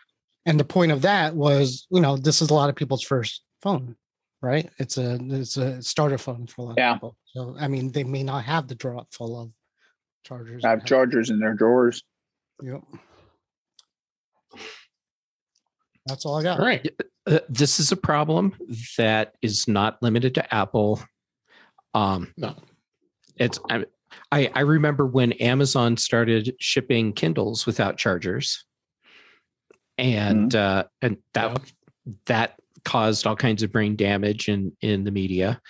And 0.45 0.59
the 0.59 0.65
point 0.65 0.91
of 0.91 1.03
that 1.03 1.35
was, 1.35 1.85
you 1.91 2.01
know, 2.01 2.17
this 2.17 2.41
is 2.41 2.49
a 2.49 2.53
lot 2.53 2.69
of 2.69 2.75
people's 2.75 3.03
first 3.03 3.43
phone, 3.61 3.95
right? 4.41 4.69
It's 4.79 4.97
a 4.97 5.19
it's 5.21 5.57
a 5.57 5.81
starter 5.81 6.17
phone 6.17 6.47
for 6.47 6.61
a 6.61 6.65
lot 6.65 6.75
yeah. 6.77 6.91
of 6.91 6.95
people. 6.95 7.17
So 7.25 7.55
I 7.59 7.67
mean, 7.67 7.91
they 7.91 8.03
may 8.03 8.23
not 8.23 8.43
have 8.45 8.67
the 8.67 8.75
drawer 8.75 9.05
full 9.11 9.39
of 9.39 9.51
chargers. 10.23 10.65
I 10.65 10.71
Have 10.71 10.85
chargers 10.85 11.29
in 11.29 11.39
their 11.39 11.53
drawers. 11.53 12.03
Yep. 12.63 12.81
That's 16.07 16.25
all 16.25 16.39
I 16.39 16.43
got. 16.43 16.59
All 16.59 16.65
right. 16.65 16.87
Uh, 17.27 17.39
this 17.47 17.79
is 17.79 17.91
a 17.91 17.97
problem 17.97 18.55
that 18.97 19.35
is 19.41 19.67
not 19.67 20.01
limited 20.01 20.33
to 20.35 20.53
Apple. 20.53 21.01
Um, 21.93 22.33
no, 22.37 22.55
it's 23.37 23.59
I, 24.31 24.49
I, 24.53 24.61
remember 24.61 25.05
when 25.05 25.33
Amazon 25.33 25.97
started 25.97 26.55
shipping 26.59 27.13
Kindles 27.13 27.65
without 27.65 27.97
chargers, 27.97 28.63
and 29.97 30.51
mm-hmm. 30.51 30.79
uh, 30.79 30.83
and 31.01 31.17
that 31.33 31.51
yeah. 31.51 32.13
that 32.27 32.59
caused 32.85 33.27
all 33.27 33.35
kinds 33.35 33.61
of 33.63 33.71
brain 33.71 33.95
damage 33.95 34.47
in 34.47 34.71
in 34.81 35.03
the 35.03 35.11
media, 35.11 35.61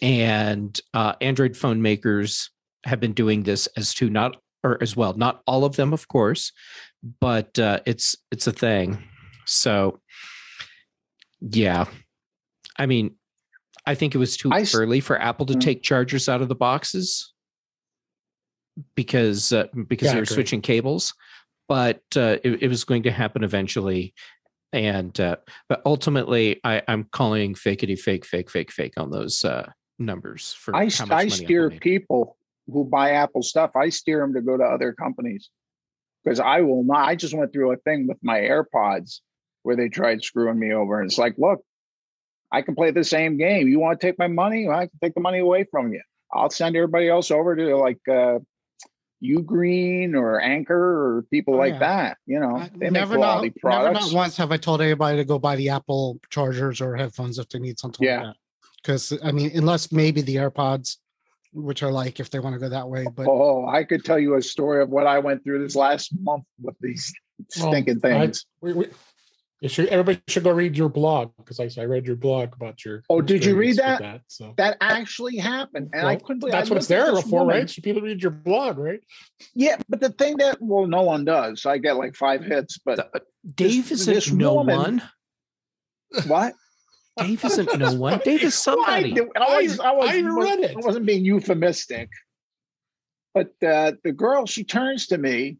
and 0.00 0.80
uh, 0.94 1.14
Android 1.20 1.56
phone 1.56 1.82
makers 1.82 2.50
have 2.84 3.00
been 3.00 3.12
doing 3.12 3.42
this 3.42 3.66
as 3.76 3.92
to 3.94 4.08
not 4.08 4.36
or 4.64 4.82
as 4.82 4.96
well, 4.96 5.14
not 5.14 5.42
all 5.46 5.64
of 5.64 5.76
them, 5.76 5.92
of 5.92 6.08
course, 6.08 6.52
but 7.20 7.58
uh, 7.58 7.80
it's 7.86 8.16
it's 8.30 8.46
a 8.46 8.52
thing. 8.52 8.98
So, 9.46 10.00
yeah, 11.40 11.86
I 12.76 12.86
mean, 12.86 13.14
I 13.88 13.94
think 13.94 14.14
it 14.14 14.18
was 14.18 14.36
too 14.36 14.50
I, 14.52 14.66
early 14.74 15.00
for 15.00 15.18
Apple 15.18 15.46
to 15.46 15.54
mm-hmm. 15.54 15.60
take 15.60 15.82
chargers 15.82 16.28
out 16.28 16.42
of 16.42 16.48
the 16.48 16.54
boxes 16.54 17.32
because 18.94 19.50
uh, 19.50 19.64
because 19.86 20.06
yeah, 20.06 20.14
they 20.14 20.20
were 20.20 20.26
switching 20.26 20.60
cables, 20.60 21.14
but 21.68 22.02
uh, 22.14 22.36
it, 22.44 22.64
it, 22.64 22.68
was 22.68 22.84
going 22.84 23.04
to 23.04 23.10
happen 23.10 23.44
eventually. 23.44 24.12
And 24.74 25.18
uh, 25.18 25.36
but 25.70 25.80
ultimately, 25.86 26.60
I, 26.64 26.82
I'm 26.86 27.04
calling 27.04 27.54
fakeity 27.54 27.98
fake, 27.98 28.26
fake, 28.26 28.50
fake, 28.50 28.70
fake 28.70 28.92
on 28.98 29.10
those 29.10 29.42
uh, 29.42 29.70
numbers 29.98 30.52
for. 30.52 30.76
I, 30.76 30.90
I 31.10 31.28
steer 31.28 31.70
people 31.70 32.36
who 32.70 32.84
buy 32.84 33.12
Apple 33.12 33.42
stuff, 33.42 33.70
I 33.74 33.88
steer 33.88 34.20
them 34.20 34.34
to 34.34 34.42
go 34.42 34.58
to 34.58 34.64
other 34.64 34.92
companies 34.92 35.48
because 36.24 36.40
I 36.40 36.60
will 36.60 36.84
not. 36.84 37.08
I 37.08 37.16
just 37.16 37.32
went 37.32 37.54
through 37.54 37.72
a 37.72 37.78
thing 37.78 38.06
with 38.06 38.18
my 38.22 38.40
AirPods 38.40 39.20
where 39.62 39.76
they 39.76 39.88
tried 39.88 40.22
screwing 40.22 40.58
me 40.58 40.74
over, 40.74 41.00
and 41.00 41.08
it's 41.08 41.18
like, 41.18 41.36
look, 41.38 41.64
I 42.50 42.62
can 42.62 42.74
play 42.74 42.90
the 42.90 43.04
same 43.04 43.36
game. 43.36 43.68
You 43.68 43.78
want 43.78 44.00
to 44.00 44.06
take 44.06 44.18
my 44.18 44.26
money? 44.28 44.68
I 44.68 44.86
can 44.86 44.98
take 45.02 45.14
the 45.14 45.20
money 45.20 45.38
away 45.38 45.66
from 45.70 45.92
you. 45.92 46.02
I'll 46.32 46.50
send 46.50 46.76
everybody 46.76 47.08
else 47.08 47.30
over 47.30 47.56
to 47.56 47.76
like 47.76 48.00
uh, 48.08 48.38
Green 49.44 50.14
or 50.14 50.40
Anker 50.40 50.74
or 51.16 51.22
people 51.30 51.54
oh, 51.54 51.58
like 51.58 51.74
yeah. 51.74 51.78
that. 51.78 52.18
You 52.26 52.40
know, 52.40 52.66
they 52.76 52.90
never 52.90 53.14
make 53.14 53.22
quality 53.22 53.48
not, 53.48 53.60
products. 53.60 53.94
Never 54.00 54.06
not 54.06 54.16
once 54.16 54.36
have 54.36 54.52
I 54.52 54.56
told 54.56 54.80
anybody 54.80 55.16
to 55.18 55.24
go 55.24 55.38
buy 55.38 55.56
the 55.56 55.70
Apple 55.70 56.20
chargers 56.30 56.80
or 56.80 56.96
headphones 56.96 57.38
if 57.38 57.48
they 57.48 57.58
need 57.58 57.78
something 57.78 58.06
yeah. 58.06 58.16
like 58.16 58.26
that. 58.26 58.36
Because 58.76 59.18
I 59.22 59.32
mean, 59.32 59.50
unless 59.54 59.90
maybe 59.90 60.20
the 60.22 60.36
AirPods, 60.36 60.96
which 61.52 61.82
are 61.82 61.90
like 61.90 62.20
if 62.20 62.30
they 62.30 62.38
want 62.38 62.54
to 62.54 62.60
go 62.60 62.68
that 62.68 62.88
way. 62.88 63.06
But 63.14 63.26
oh, 63.26 63.66
I 63.66 63.84
could 63.84 64.04
tell 64.04 64.18
you 64.18 64.36
a 64.36 64.42
story 64.42 64.82
of 64.82 64.90
what 64.90 65.06
I 65.06 65.18
went 65.18 65.42
through 65.44 65.62
this 65.62 65.76
last 65.76 66.12
month 66.20 66.44
with 66.62 66.76
these 66.80 67.12
stinking 67.50 68.00
well, 68.02 68.20
things. 68.20 68.46
I, 68.62 68.66
we, 68.66 68.72
we, 68.72 68.86
should, 69.66 69.86
everybody 69.88 70.22
should 70.28 70.44
go 70.44 70.52
read 70.52 70.76
your 70.76 70.88
blog 70.88 71.32
because 71.36 71.58
I, 71.58 71.68
I 71.80 71.84
read 71.84 72.06
your 72.06 72.14
blog 72.14 72.54
about 72.54 72.84
your. 72.84 73.02
Oh, 73.10 73.20
did 73.20 73.44
you 73.44 73.56
read 73.56 73.76
that? 73.76 73.98
That, 73.98 74.20
so. 74.28 74.54
that 74.56 74.76
actually 74.80 75.36
happened, 75.36 75.90
and 75.92 76.02
well, 76.02 76.12
I 76.12 76.16
couldn't. 76.16 76.38
Believe, 76.38 76.52
that's 76.52 76.70
what 76.70 76.76
it's 76.76 76.86
there 76.86 77.14
for, 77.22 77.40
woman. 77.40 77.56
right? 77.56 77.70
So 77.70 77.82
people 77.82 78.00
read 78.02 78.22
your 78.22 78.30
blog, 78.30 78.78
right? 78.78 79.00
Yeah, 79.54 79.76
but 79.88 80.00
the 80.00 80.10
thing 80.10 80.36
that 80.36 80.58
well, 80.60 80.86
no 80.86 81.02
one 81.02 81.24
does. 81.24 81.66
I 81.66 81.78
get 81.78 81.96
like 81.96 82.14
five 82.14 82.44
hits, 82.44 82.78
but 82.78 83.10
the, 83.12 83.22
Dave 83.52 83.88
this, 83.88 84.06
isn't 84.06 84.38
no 84.38 84.54
woman, 84.54 84.76
one. 84.76 85.02
What? 86.28 86.54
Dave 87.18 87.44
isn't 87.44 87.78
no 87.78 87.94
one. 87.94 88.20
Dave 88.24 88.44
is 88.44 88.54
somebody. 88.62 89.12
Well, 89.12 89.28
I, 89.34 89.40
I, 89.40 89.62
was, 89.62 89.80
I, 89.80 89.90
was, 89.90 90.10
I, 90.10 90.20
read 90.20 90.60
it. 90.60 90.76
I 90.76 90.86
wasn't 90.86 91.04
being 91.04 91.24
euphemistic, 91.24 92.10
but 93.34 93.50
uh, 93.66 93.92
the 94.04 94.12
girl 94.12 94.46
she 94.46 94.62
turns 94.62 95.08
to 95.08 95.18
me, 95.18 95.56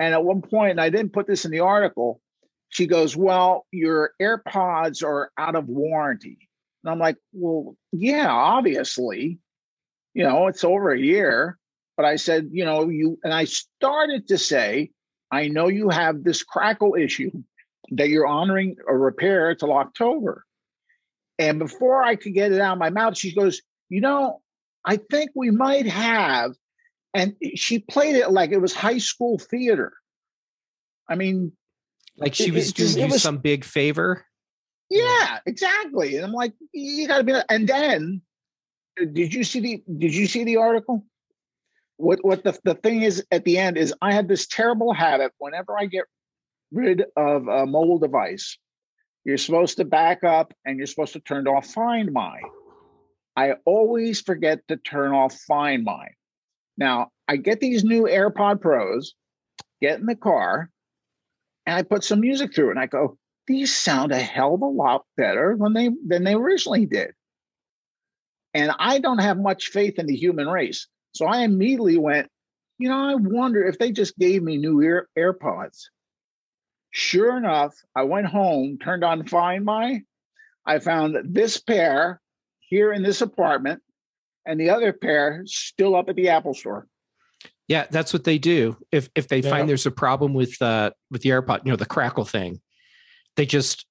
and 0.00 0.12
at 0.12 0.24
one 0.24 0.42
point, 0.42 0.72
and 0.72 0.80
I 0.80 0.90
didn't 0.90 1.12
put 1.12 1.28
this 1.28 1.44
in 1.44 1.52
the 1.52 1.60
article 1.60 2.20
she 2.68 2.86
goes, 2.86 3.16
Well, 3.16 3.66
your 3.72 4.12
AirPods 4.20 5.02
are 5.02 5.30
out 5.38 5.54
of 5.54 5.68
warranty. 5.68 6.48
And 6.84 6.90
I'm 6.90 6.98
like, 6.98 7.16
Well, 7.32 7.76
yeah, 7.92 8.28
obviously. 8.28 9.38
You 10.14 10.24
know, 10.24 10.48
it's 10.48 10.64
over 10.64 10.90
a 10.90 11.00
year. 11.00 11.58
But 11.96 12.06
I 12.06 12.16
said, 12.16 12.48
You 12.52 12.64
know, 12.64 12.88
you, 12.88 13.18
and 13.24 13.32
I 13.32 13.44
started 13.44 14.28
to 14.28 14.38
say, 14.38 14.90
I 15.30 15.48
know 15.48 15.68
you 15.68 15.90
have 15.90 16.24
this 16.24 16.42
crackle 16.42 16.94
issue 16.94 17.30
that 17.90 18.08
you're 18.08 18.26
honoring 18.26 18.76
a 18.88 18.96
repair 18.96 19.54
till 19.54 19.72
October. 19.72 20.44
And 21.38 21.58
before 21.58 22.02
I 22.02 22.16
could 22.16 22.34
get 22.34 22.52
it 22.52 22.60
out 22.60 22.74
of 22.74 22.78
my 22.78 22.90
mouth, 22.90 23.16
she 23.16 23.34
goes, 23.34 23.62
You 23.88 24.00
know, 24.00 24.40
I 24.84 24.96
think 24.96 25.30
we 25.34 25.50
might 25.50 25.86
have. 25.86 26.54
And 27.14 27.34
she 27.56 27.78
played 27.78 28.16
it 28.16 28.30
like 28.30 28.50
it 28.50 28.60
was 28.60 28.74
high 28.74 28.98
school 28.98 29.38
theater. 29.38 29.92
I 31.08 31.14
mean, 31.14 31.52
like 32.18 32.34
she 32.34 32.50
was 32.50 32.70
it, 32.70 32.74
doing 32.74 32.98
you 32.98 33.12
was, 33.12 33.22
some 33.22 33.38
big 33.38 33.64
favor. 33.64 34.24
Yeah, 34.90 35.38
exactly. 35.46 36.16
And 36.16 36.24
I'm 36.24 36.32
like, 36.32 36.52
you 36.72 37.06
gotta 37.06 37.24
be 37.24 37.34
and 37.48 37.68
then 37.68 38.22
uh, 39.00 39.04
did 39.04 39.34
you 39.34 39.44
see 39.44 39.60
the 39.60 39.82
did 39.98 40.14
you 40.14 40.26
see 40.26 40.44
the 40.44 40.56
article? 40.56 41.04
What 41.96 42.24
what 42.24 42.44
the, 42.44 42.58
the 42.64 42.74
thing 42.74 43.02
is 43.02 43.24
at 43.30 43.44
the 43.44 43.58
end 43.58 43.76
is 43.76 43.94
I 44.00 44.12
had 44.12 44.28
this 44.28 44.46
terrible 44.46 44.92
habit 44.92 45.32
whenever 45.38 45.78
I 45.78 45.86
get 45.86 46.04
rid 46.72 47.04
of 47.16 47.48
a 47.48 47.66
mobile 47.66 47.98
device, 47.98 48.58
you're 49.24 49.38
supposed 49.38 49.76
to 49.78 49.84
back 49.84 50.24
up 50.24 50.52
and 50.64 50.78
you're 50.78 50.86
supposed 50.86 51.12
to 51.14 51.20
turn 51.20 51.46
off 51.46 51.66
Find 51.66 52.12
My. 52.12 52.40
I 53.36 53.54
always 53.64 54.20
forget 54.20 54.66
to 54.68 54.76
turn 54.76 55.12
off 55.12 55.34
Find 55.46 55.84
My. 55.84 56.08
Now 56.76 57.08
I 57.26 57.36
get 57.36 57.60
these 57.60 57.84
new 57.84 58.04
AirPod 58.04 58.60
Pros, 58.60 59.14
get 59.82 60.00
in 60.00 60.06
the 60.06 60.16
car, 60.16 60.70
and 61.68 61.76
I 61.76 61.82
put 61.82 62.02
some 62.02 62.20
music 62.20 62.54
through 62.54 62.68
it 62.68 62.70
and 62.70 62.80
I 62.80 62.86
go, 62.86 63.18
these 63.46 63.76
sound 63.76 64.10
a 64.10 64.18
hell 64.18 64.54
of 64.54 64.62
a 64.62 64.66
lot 64.66 65.04
better 65.18 65.54
than 65.60 65.74
they 65.74 65.90
than 66.06 66.24
they 66.24 66.32
originally 66.32 66.86
did. 66.86 67.10
And 68.54 68.72
I 68.78 69.00
don't 69.00 69.18
have 69.18 69.36
much 69.36 69.66
faith 69.66 69.98
in 69.98 70.06
the 70.06 70.16
human 70.16 70.48
race. 70.48 70.86
So 71.12 71.26
I 71.26 71.42
immediately 71.42 71.98
went, 71.98 72.30
you 72.78 72.88
know, 72.88 72.96
I 72.96 73.16
wonder 73.16 73.62
if 73.66 73.78
they 73.78 73.92
just 73.92 74.16
gave 74.16 74.42
me 74.42 74.56
new 74.56 74.82
Air, 74.82 75.08
AirPods. 75.18 75.82
Sure 76.90 77.36
enough, 77.36 77.74
I 77.94 78.04
went 78.04 78.28
home, 78.28 78.78
turned 78.82 79.04
on 79.04 79.26
Find 79.26 79.62
My. 79.66 80.00
I 80.64 80.78
found 80.78 81.18
this 81.22 81.60
pair 81.60 82.22
here 82.60 82.94
in 82.94 83.02
this 83.02 83.20
apartment 83.20 83.82
and 84.46 84.58
the 84.58 84.70
other 84.70 84.94
pair 84.94 85.42
still 85.44 85.94
up 85.94 86.08
at 86.08 86.16
the 86.16 86.30
Apple 86.30 86.54
store. 86.54 86.86
Yeah, 87.68 87.86
that's 87.90 88.14
what 88.14 88.24
they 88.24 88.38
do. 88.38 88.76
If 88.90 89.10
if 89.14 89.28
they 89.28 89.40
yeah. 89.40 89.50
find 89.50 89.68
there's 89.68 89.86
a 89.86 89.90
problem 89.90 90.32
with 90.34 90.60
uh 90.60 90.90
with 91.10 91.22
the 91.22 91.30
AirPod, 91.30 91.64
you 91.64 91.70
know, 91.70 91.76
the 91.76 91.86
crackle 91.86 92.24
thing, 92.24 92.60
they 93.36 93.44
just 93.44 93.86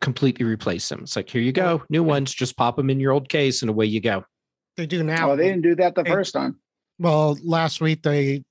completely 0.00 0.44
replace 0.44 0.88
them. 0.88 1.00
It's 1.02 1.16
like 1.16 1.30
here 1.30 1.40
you 1.40 1.52
go, 1.52 1.82
new 1.88 2.02
ones. 2.02 2.34
Just 2.34 2.56
pop 2.56 2.76
them 2.76 2.90
in 2.90 3.00
your 3.00 3.12
old 3.12 3.30
case, 3.30 3.62
and 3.62 3.70
away 3.70 3.86
you 3.86 4.00
go. 4.00 4.24
They 4.76 4.86
do 4.86 5.02
now. 5.02 5.32
Oh, 5.32 5.36
they 5.36 5.48
didn't 5.48 5.62
do 5.62 5.74
that 5.76 5.94
the 5.94 6.02
they, 6.02 6.10
first 6.10 6.34
time. 6.34 6.58
Well, 6.98 7.38
last 7.42 7.80
week 7.80 8.02
they 8.02 8.44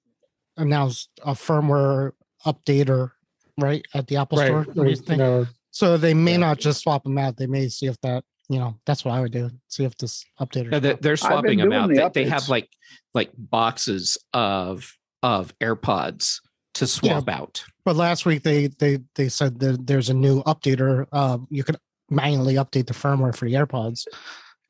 announced 0.58 1.10
a 1.24 1.34
firmware 1.34 2.12
updater, 2.46 3.12
right 3.60 3.86
at 3.94 4.08
the 4.08 4.18
Apple 4.18 4.40
right. 4.40 4.66
Store. 4.72 5.48
so 5.70 5.98
they 5.98 6.14
may 6.14 6.32
yeah. 6.32 6.38
not 6.38 6.60
just 6.60 6.82
swap 6.82 7.04
them 7.04 7.18
out. 7.18 7.38
They 7.38 7.48
may 7.48 7.70
see 7.70 7.86
if 7.86 8.00
that 8.02 8.24
you 8.52 8.60
know 8.60 8.78
that's 8.86 9.06
what 9.06 9.14
I 9.14 9.22
would 9.22 9.32
do. 9.32 9.50
See 9.70 9.86
if 9.86 9.98
this 9.98 10.26
updater. 10.40 10.70
No, 10.70 10.80
they're, 10.80 10.96
they're 10.96 11.18
swapping 11.18 11.60
them 11.60 11.72
out. 11.72 11.88
The 11.88 12.10
they, 12.14 12.24
they, 12.24 12.30
have 12.30 12.50
like 12.50 12.70
like 13.14 13.32
boxes 13.38 14.18
of 14.34 14.92
of 15.24 15.58
AirPods 15.60 16.42
to 16.74 16.86
swap 16.86 17.28
yeah. 17.28 17.36
out. 17.36 17.64
But 17.86 17.96
last 17.96 18.26
week 18.26 18.44
they 18.44 18.68
they 18.68 19.00
they 19.16 19.30
said 19.30 19.60
that 19.62 19.88
there's 19.88 20.10
a 20.10 20.14
new 20.14 20.44
updater. 20.44 21.08
Uh, 21.14 21.38
you 21.50 21.64
can 21.64 21.78
manually 22.10 22.56
update 22.56 22.88
the 22.88 22.94
firmware 22.94 23.34
for 23.34 23.46
the 23.46 23.54
AirPods 23.54 24.06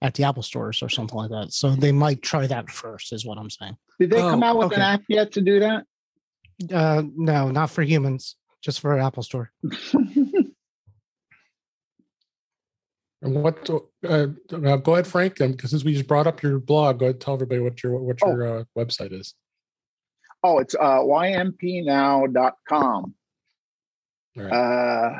at 0.02 0.14
the 0.14 0.24
Apple 0.24 0.44
stores 0.44 0.84
or 0.84 0.90
something 0.90 1.18
like 1.18 1.32
that. 1.32 1.52
So 1.52 1.72
they 1.72 1.92
might 1.92 2.22
try 2.22 2.46
that 2.48 2.70
first, 2.70 3.14
is 3.14 3.26
what 3.26 3.40
I'm 3.40 3.50
saying. 3.50 3.78
Did 4.00 4.12
they 4.12 4.22
oh, 4.22 4.30
come 4.30 4.44
out 4.44 4.58
with 4.58 4.68
okay. 4.68 4.76
an 4.76 4.82
app 4.82 5.02
yet 5.08 5.32
to 5.34 5.42
do 5.42 5.60
that? 5.60 5.86
Uh, 6.72 7.04
no, 7.16 7.50
not 7.50 7.72
for 7.72 7.82
humans, 7.82 8.36
just 8.62 8.80
for 8.80 9.00
Apple 9.00 9.24
Store. 9.24 9.52
And 13.22 13.36
what? 13.44 13.70
Uh, 14.08 14.25
go 14.58 14.94
ahead, 14.94 15.06
Frank. 15.08 15.36
Because 15.36 15.51
um, 15.51 15.70
since 15.70 15.84
we 15.84 15.94
just 15.94 16.08
brought 16.08 16.28
up 16.28 16.42
your 16.42 16.60
blog, 16.60 17.00
go 17.00 17.06
ahead 17.06 17.22
tell 17.22 17.36
everybody 17.36 17.62
what 17.62 17.84
your 17.84 17.98
what 17.98 18.20
your 18.22 18.44
oh. 18.44 18.60
uh, 18.60 18.63
website 18.78 19.13
is. 19.13 19.36
Oh, 20.44 20.58
it's 20.58 20.74
uh, 20.75 21.00
ympnow.com. 21.00 22.34
Right. 24.36 24.51
Uh, 24.51 25.20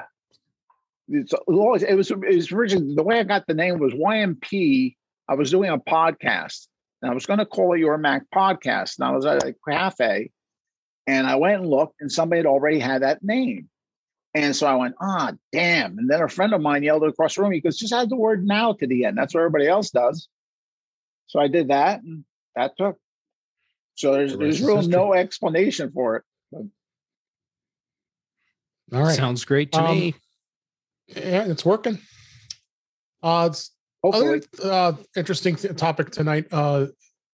it's 1.10 1.34
always, 1.34 1.84
it 1.84 1.96
was 1.96 2.10
it 2.10 2.18
was 2.36 2.52
originally 2.52 2.96
the 2.96 3.04
way 3.04 3.20
I 3.20 3.24
got 3.24 3.46
the 3.46 3.54
name 3.54 3.78
was 3.80 3.94
YMP. 3.94 4.96
I 5.28 5.36
was 5.36 5.52
doing 5.52 5.70
a 5.70 5.78
podcast, 5.78 6.68
and 7.02 7.12
I 7.12 7.14
was 7.14 7.26
going 7.26 7.40
to 7.40 7.46
call 7.46 7.74
it 7.74 7.80
Your 7.80 7.98
Mac 7.98 8.24
Podcast, 8.34 8.98
and 8.98 9.08
I 9.08 9.12
was 9.12 9.26
at 9.26 9.44
a 9.44 9.54
cafe, 9.70 10.32
and 11.06 11.28
I 11.28 11.36
went 11.36 11.62
and 11.62 11.70
looked, 11.70 11.96
and 12.00 12.12
somebody 12.12 12.40
had 12.40 12.46
already 12.48 12.80
had 12.80 13.04
that 13.04 13.24
name. 13.24 13.70
And 14.34 14.56
so 14.56 14.66
I 14.66 14.76
went, 14.76 14.96
ah, 15.02 15.34
damn. 15.52 15.98
And 15.98 16.10
then 16.10 16.22
a 16.22 16.30
friend 16.30 16.54
of 16.54 16.62
mine 16.62 16.84
yelled 16.84 17.04
across 17.04 17.36
the 17.36 17.42
room, 17.42 17.52
he 17.52 17.60
goes, 17.60 17.78
just 17.78 17.92
add 17.92 18.10
the 18.10 18.16
word 18.16 18.46
now 18.46 18.74
to 18.74 18.88
the 18.88 19.06
end. 19.06 19.18
That's 19.18 19.34
what 19.34 19.42
everybody 19.42 19.68
else 19.68 19.92
does. 19.92 20.30
So 21.28 21.40
I 21.40 21.48
did 21.48 21.68
that 21.68 22.02
and 22.02 22.24
that 22.56 22.78
took. 22.78 22.98
So 23.96 24.14
there's, 24.14 24.32
the 24.32 24.38
there's 24.38 24.62
real 24.62 24.82
no 24.84 25.14
explanation 25.14 25.92
for 25.92 26.18
it. 26.18 26.24
But. 26.52 26.62
All 28.94 29.04
right. 29.04 29.16
Sounds 29.16 29.44
great 29.44 29.72
to 29.74 29.80
um, 29.80 29.86
me. 29.86 30.16
Yeah, 31.08 31.46
it's 31.46 31.66
working. 31.66 32.00
Uh, 33.22 33.50
it's 33.52 33.72
other 34.04 34.42
uh, 34.64 34.94
interesting 35.16 35.56
th- 35.56 35.76
topic 35.76 36.12
tonight. 36.12 36.48
Uh, 36.52 36.88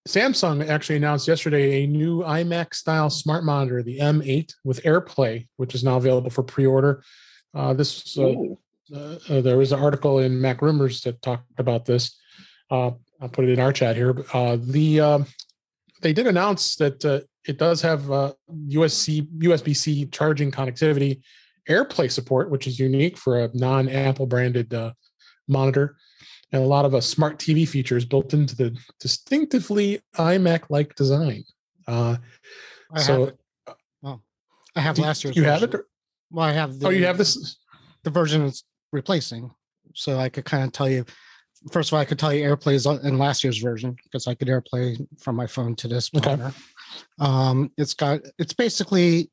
Samsung 0.07 0.65
actually 0.67 0.95
announced 0.95 1.27
yesterday 1.27 1.83
a 1.83 1.87
new 1.87 2.21
iMac 2.21 2.73
style 2.73 3.09
smart 3.09 3.43
monitor, 3.43 3.83
the 3.83 3.99
M8 3.99 4.53
with 4.63 4.81
AirPlay, 4.83 5.47
which 5.57 5.75
is 5.75 5.83
now 5.83 5.97
available 5.97 6.29
for 6.29 6.43
pre-order. 6.43 7.03
Uh, 7.53 7.73
this 7.73 8.17
uh, 8.17 8.33
uh, 8.95 9.17
uh, 9.29 9.41
there 9.41 9.57
was 9.57 9.73
an 9.73 9.79
article 9.79 10.19
in 10.19 10.39
Mac 10.39 10.61
Rumors 10.61 11.01
that 11.01 11.21
talked 11.21 11.59
about 11.59 11.85
this. 11.85 12.17
Uh, 12.71 12.91
I'll 13.19 13.29
put 13.29 13.43
it 13.43 13.49
in 13.49 13.59
our 13.59 13.73
chat 13.73 13.97
here. 13.97 14.23
Uh, 14.31 14.57
the 14.59 15.01
um, 15.01 15.25
they 16.01 16.13
did 16.13 16.27
announce 16.27 16.77
that 16.77 17.03
it 17.45 17.57
does 17.57 17.81
have 17.81 18.01
USB 18.01 19.27
USB-C 19.39 20.05
charging 20.05 20.51
connectivity, 20.51 21.21
AirPlay 21.67 22.09
support, 22.09 22.49
which 22.49 22.65
is 22.65 22.79
unique 22.79 23.17
for 23.17 23.43
a 23.43 23.49
non-Apple 23.53 24.27
branded 24.27 24.73
monitor 25.49 25.97
and 26.51 26.63
a 26.63 26.65
lot 26.65 26.85
of 26.85 26.95
uh, 26.95 27.01
smart 27.01 27.39
TV 27.39 27.67
features 27.67 28.05
built 28.05 28.33
into 28.33 28.55
the 28.55 28.77
distinctively 28.99 29.99
iMac-like 30.15 30.95
design. 30.95 31.43
Uh, 31.87 32.17
I 32.91 33.01
so, 33.01 33.25
have 33.25 33.33
uh, 33.67 33.73
well, 34.01 34.23
I 34.75 34.81
have 34.81 34.97
last 34.99 35.23
year's. 35.23 35.35
You 35.35 35.43
version. 35.43 35.61
have 35.61 35.73
it. 35.73 35.85
Well, 36.31 36.45
I 36.45 36.53
have. 36.53 36.79
The, 36.79 36.87
oh, 36.87 36.89
you 36.89 37.05
have 37.05 37.17
this. 37.17 37.57
The 38.03 38.09
version 38.09 38.43
is 38.43 38.63
replacing, 38.91 39.51
so 39.93 40.17
I 40.19 40.29
could 40.29 40.45
kind 40.45 40.63
of 40.63 40.71
tell 40.71 40.89
you 40.89 41.05
first 41.71 41.89
of 41.89 41.93
all, 41.95 41.99
I 41.99 42.05
could 42.05 42.19
tell 42.19 42.33
you 42.33 42.43
AirPlay 42.43 42.73
is 42.73 42.85
in 42.85 43.17
last 43.17 43.43
year's 43.43 43.57
version 43.57 43.95
because 44.03 44.27
I 44.27 44.35
could 44.35 44.47
AirPlay 44.47 45.05
from 45.19 45.35
my 45.35 45.47
phone 45.47 45.75
to 45.77 45.87
this 45.87 46.09
Okay. 46.15 46.35
monitor. 46.35 46.55
Um, 47.19 47.71
it's 47.77 47.93
got 47.93 48.21
it's 48.37 48.53
basically 48.53 49.29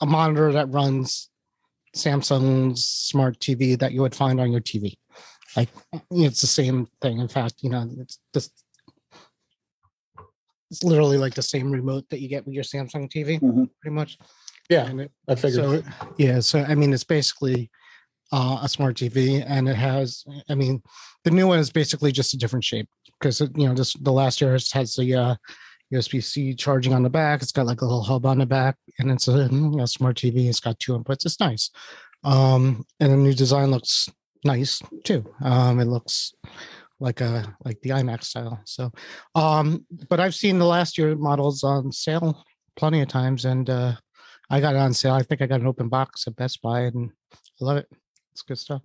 a 0.00 0.06
monitor 0.06 0.52
that 0.52 0.70
runs 0.70 1.30
Samsung's 1.96 2.84
smart 2.84 3.40
TV 3.40 3.78
that 3.78 3.92
you 3.92 4.02
would 4.02 4.14
find 4.14 4.40
on 4.40 4.52
your 4.52 4.60
TV. 4.60 4.94
Like 5.56 5.68
it's 6.10 6.40
the 6.40 6.46
same 6.46 6.86
thing. 7.00 7.18
In 7.18 7.28
fact, 7.28 7.56
you 7.62 7.70
know, 7.70 7.88
it's 7.98 8.18
just 8.34 8.52
it's 10.70 10.84
literally 10.84 11.16
like 11.16 11.34
the 11.34 11.42
same 11.42 11.70
remote 11.70 12.04
that 12.10 12.20
you 12.20 12.28
get 12.28 12.44
with 12.44 12.54
your 12.54 12.64
Samsung 12.64 13.10
TV, 13.10 13.40
Mhm. 13.40 13.70
pretty 13.80 13.94
much. 13.94 14.18
Yeah, 14.68 14.84
And 14.86 15.00
it, 15.00 15.12
I 15.26 15.34
figured. 15.34 15.84
so 15.84 15.90
yeah, 16.18 16.40
so 16.40 16.60
I 16.60 16.74
mean, 16.74 16.92
it's 16.92 17.04
basically 17.04 17.70
uh, 18.32 18.58
a 18.62 18.68
smart 18.68 18.96
TV, 18.96 19.42
and 19.46 19.66
it 19.68 19.76
has. 19.76 20.24
I 20.50 20.54
mean, 20.54 20.82
the 21.24 21.30
new 21.30 21.46
one 21.46 21.58
is 21.58 21.70
basically 21.70 22.12
just 22.12 22.34
a 22.34 22.36
different 22.36 22.64
shape 22.64 22.86
because 23.18 23.40
you 23.40 23.66
know 23.66 23.72
this 23.74 23.94
the 23.94 24.12
last 24.12 24.42
year 24.42 24.52
has 24.52 24.94
the 24.94 25.14
uh, 25.14 25.34
USB 25.94 26.22
C 26.22 26.52
charging 26.54 26.92
on 26.92 27.02
the 27.02 27.08
back. 27.08 27.40
It's 27.40 27.52
got 27.52 27.64
like 27.64 27.80
a 27.80 27.86
little 27.86 28.02
hub 28.02 28.26
on 28.26 28.36
the 28.38 28.44
back, 28.46 28.76
and 28.98 29.10
it's 29.10 29.26
a 29.28 29.48
you 29.50 29.70
know, 29.70 29.86
smart 29.86 30.18
TV. 30.18 30.46
It's 30.50 30.60
got 30.60 30.78
two 30.78 30.92
inputs. 30.98 31.24
It's 31.24 31.40
nice, 31.40 31.70
um, 32.24 32.84
and 33.00 33.10
the 33.10 33.16
new 33.16 33.32
design 33.32 33.70
looks 33.70 34.10
nice 34.44 34.80
too. 35.04 35.24
Um, 35.42 35.80
it 35.80 35.86
looks 35.86 36.34
like 37.00 37.20
a 37.20 37.56
like 37.64 37.80
the 37.82 37.90
iMac 37.90 38.24
style. 38.24 38.60
So, 38.64 38.90
um, 39.34 39.84
but 40.08 40.20
I've 40.20 40.34
seen 40.34 40.58
the 40.58 40.66
last 40.66 40.98
year 40.98 41.14
models 41.14 41.62
on 41.64 41.92
sale 41.92 42.44
plenty 42.76 43.00
of 43.00 43.08
times, 43.08 43.44
and 43.44 43.68
uh, 43.70 43.92
I 44.50 44.60
got 44.60 44.74
it 44.74 44.78
on 44.78 44.92
sale. 44.94 45.14
I 45.14 45.22
think 45.22 45.42
I 45.42 45.46
got 45.46 45.60
an 45.60 45.66
open 45.66 45.88
box 45.88 46.26
at 46.26 46.36
Best 46.36 46.62
Buy, 46.62 46.82
and 46.82 47.10
I 47.32 47.64
love 47.64 47.76
it. 47.76 47.88
It's 48.32 48.42
good 48.42 48.58
stuff. 48.58 48.82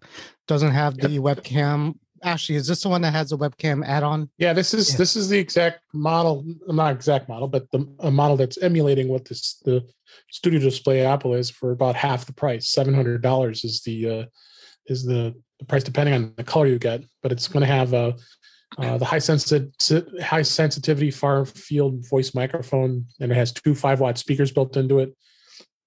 Doesn't 0.47 0.71
have 0.71 0.97
the 0.97 1.19
webcam. 1.19 1.95
Actually, 2.23 2.55
is 2.55 2.67
this 2.67 2.81
the 2.81 2.89
one 2.89 3.01
that 3.01 3.11
has 3.11 3.33
a 3.33 3.37
webcam 3.37 3.85
add-on? 3.85 4.29
Yeah, 4.37 4.53
this 4.53 4.73
is 4.73 4.91
Yeah. 4.91 4.97
this 4.97 5.15
is 5.15 5.27
the 5.29 5.37
exact 5.37 5.81
model, 5.93 6.45
not 6.67 6.93
exact 6.93 7.27
model, 7.27 7.47
but 7.47 7.69
the 7.71 7.85
a 7.99 8.09
model 8.09 8.37
that's 8.37 8.57
emulating 8.59 9.09
what 9.09 9.25
this 9.25 9.55
the 9.65 9.85
Studio 10.31 10.59
Display 10.59 11.05
Apple 11.05 11.33
is 11.33 11.49
for 11.49 11.71
about 11.71 11.95
half 11.95 12.25
the 12.25 12.33
price. 12.33 12.69
Seven 12.69 12.93
hundred 12.93 13.21
dollars 13.21 13.63
is 13.63 13.81
the 13.81 14.09
uh, 14.09 14.25
is 14.87 15.05
the, 15.05 15.33
the 15.59 15.65
price 15.65 15.83
depending 15.83 16.13
on 16.13 16.33
the 16.37 16.43
color 16.43 16.67
you 16.67 16.79
get, 16.79 17.03
but 17.21 17.31
it's 17.31 17.47
going 17.47 17.61
to 17.61 17.73
have 17.73 17.93
a 17.93 18.15
uh, 18.79 18.97
the 18.97 19.05
high 19.05 19.19
sensitive 19.19 19.71
high 20.21 20.41
sensitivity 20.41 21.11
far 21.11 21.45
field 21.45 22.07
voice 22.09 22.33
microphone, 22.33 23.05
and 23.19 23.31
it 23.31 23.35
has 23.35 23.51
two 23.51 23.75
five 23.75 23.99
watt 23.99 24.17
speakers 24.17 24.51
built 24.51 24.75
into 24.77 24.99
it. 24.99 25.15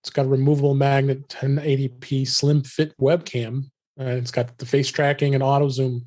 It's 0.02 0.10
got 0.10 0.26
a 0.26 0.28
removable 0.28 0.74
magnet 0.74 1.26
1080p 1.28 2.28
slim 2.28 2.62
fit 2.62 2.96
webcam. 2.98 3.64
And 3.96 4.10
it's 4.10 4.30
got 4.30 4.56
the 4.58 4.66
face 4.66 4.88
tracking 4.88 5.34
and 5.34 5.42
auto 5.42 5.68
zoom 5.68 6.04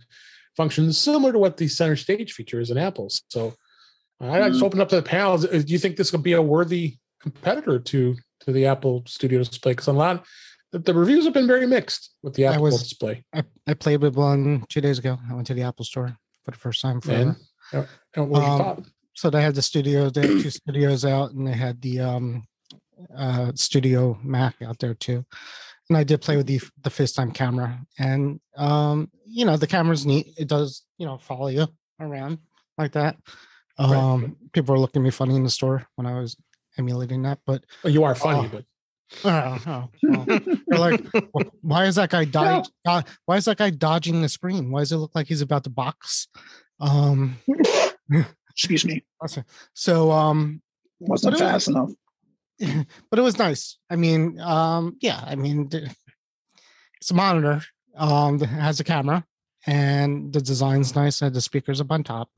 functions 0.55 0.97
similar 0.97 1.33
to 1.33 1.39
what 1.39 1.57
the 1.57 1.67
center 1.67 1.95
stage 1.95 2.33
feature 2.33 2.61
is 2.61 2.71
in 2.71 2.77
Apple's. 2.77 3.23
So 3.27 3.55
I 4.21 4.47
just 4.47 4.61
Mhm. 4.61 4.67
opened 4.67 4.81
up 4.83 4.89
to 4.89 4.95
the 4.97 5.01
panel. 5.01 5.37
Do 5.37 5.63
you 5.65 5.79
think 5.79 5.97
this 5.97 6.11
could 6.11 6.23
be 6.23 6.33
a 6.33 6.41
worthy 6.41 6.97
competitor 7.19 7.79
to 7.79 8.15
to 8.41 8.51
the 8.53 8.67
Apple 8.67 9.03
Studio 9.05 9.39
Display? 9.39 9.73
Because 9.73 9.87
a 9.87 9.91
lot 9.93 10.25
the, 10.71 10.79
the 10.79 10.93
reviews 10.93 11.25
have 11.25 11.33
been 11.33 11.47
very 11.47 11.65
mixed 11.67 12.11
with 12.23 12.33
the 12.35 12.47
I 12.47 12.51
Apple 12.53 12.63
was- 12.63 12.81
Display. 12.83 13.25
I, 13.33 13.43
I 13.67 13.73
played 13.73 14.01
with 14.01 14.15
one 14.15 14.65
two 14.69 14.81
days 14.81 14.99
ago. 14.99 15.17
I 15.29 15.33
went 15.33 15.47
to 15.47 15.53
the 15.53 15.63
Apple 15.63 15.85
store 15.85 16.17
for 16.45 16.51
the 16.51 16.57
first 16.57 16.81
time 16.81 17.01
forever. 17.01 17.35
And, 17.73 17.87
and 18.15 18.35
Um, 18.35 18.57
thought? 18.57 18.83
so 19.13 19.29
they 19.29 19.41
had 19.41 19.55
the 19.55 19.61
studio 19.61 20.09
they 20.09 20.21
had 20.21 20.41
two 20.41 20.49
studios 20.49 21.05
out 21.05 21.31
and 21.33 21.45
they 21.47 21.53
had 21.53 21.81
the 21.81 21.99
um 21.99 22.43
uh 23.17 23.51
studio 23.55 24.17
mac 24.23 24.55
out 24.61 24.79
there 24.79 24.93
too 24.93 25.23
and 25.89 25.97
i 25.97 26.03
did 26.03 26.21
play 26.21 26.35
with 26.37 26.47
the 26.47 26.59
the 26.83 26.89
facetime 26.89 27.33
camera 27.33 27.79
and 27.97 28.39
um 28.57 29.09
you 29.25 29.45
know 29.45 29.55
the 29.57 29.67
camera's 29.67 30.05
neat 30.05 30.33
it 30.37 30.47
does 30.47 30.83
you 30.97 31.05
know 31.05 31.17
follow 31.17 31.47
you 31.47 31.67
around 31.99 32.39
like 32.77 32.91
that 32.93 33.15
Right. 33.79 33.95
um 33.95 34.35
people 34.51 34.73
were 34.73 34.79
looking 34.79 35.01
at 35.01 35.05
me 35.05 35.11
funny 35.11 35.35
in 35.35 35.43
the 35.43 35.49
store 35.49 35.85
when 35.95 36.05
i 36.07 36.19
was 36.19 36.35
emulating 36.77 37.21
that 37.23 37.39
but 37.45 37.63
Well, 37.83 37.93
you 37.93 38.03
are 38.03 38.15
funny, 38.15 38.47
oh. 38.47 38.49
but 38.51 38.65
oh, 39.25 39.89
well, 40.03 40.25
they're 40.67 40.79
like 40.79 41.03
why 41.61 41.85
is 41.85 41.95
that 41.95 42.09
guy 42.09 42.25
dodging 42.25 42.71
why 43.25 43.37
is 43.37 43.45
that 43.45 43.57
guy 43.57 43.69
dodging 43.69 44.21
the 44.21 44.29
screen 44.29 44.71
why 44.71 44.79
does 44.81 44.91
it 44.91 44.97
look 44.97 45.15
like 45.15 45.27
he's 45.27 45.41
about 45.41 45.63
to 45.63 45.69
box 45.69 46.27
um 46.79 47.35
Excuse 48.59 48.85
me. 48.85 49.05
so 49.73 50.11
um 50.11 50.61
Wasn't 50.99 51.33
What 51.33 51.39
do 51.39 51.45
we- 51.45 51.49
fast 51.51 51.67
enough. 51.69 51.91
but 53.09 53.19
it 53.19 53.21
was 53.21 53.39
nice. 53.39 53.77
I 53.89 53.95
mean, 53.95 54.37
um, 54.41 54.97
yeah, 54.99 55.23
I 55.25 55.35
mean, 55.35 55.69
it's 55.71 57.09
a 57.09 57.13
monitor 57.13 57.61
um, 57.95 58.37
that 58.39 58.47
has 58.47 58.81
a 58.81 58.83
camera, 58.83 59.23
and 59.65 60.33
the 60.33 60.41
design's 60.41 60.93
nice. 60.93 61.21
And 61.21 61.33
the 61.33 61.39
speakers 61.39 61.79
up 61.79 61.89
on 61.89 62.03
top. 62.03 62.29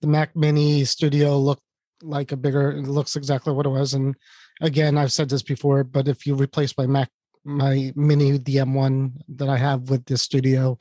The 0.00 0.08
Mac 0.08 0.34
Mini 0.34 0.84
Studio 0.84 1.38
looked 1.38 1.62
like 2.02 2.32
a 2.32 2.36
bigger. 2.36 2.72
It 2.72 2.88
looks 2.88 3.14
exactly 3.14 3.52
what 3.52 3.66
it 3.66 3.68
was. 3.68 3.94
And 3.94 4.16
again, 4.62 4.96
I've 4.96 5.12
said 5.12 5.28
this 5.28 5.42
before, 5.42 5.84
but 5.84 6.08
if 6.08 6.26
you 6.26 6.34
replace 6.34 6.76
my 6.78 6.86
Mac, 6.86 7.10
my 7.44 7.92
Mini 7.94 8.38
the 8.38 8.56
M1 8.56 9.12
that 9.36 9.48
I 9.48 9.58
have 9.58 9.90
with 9.90 10.06
this 10.06 10.22
Studio, 10.22 10.78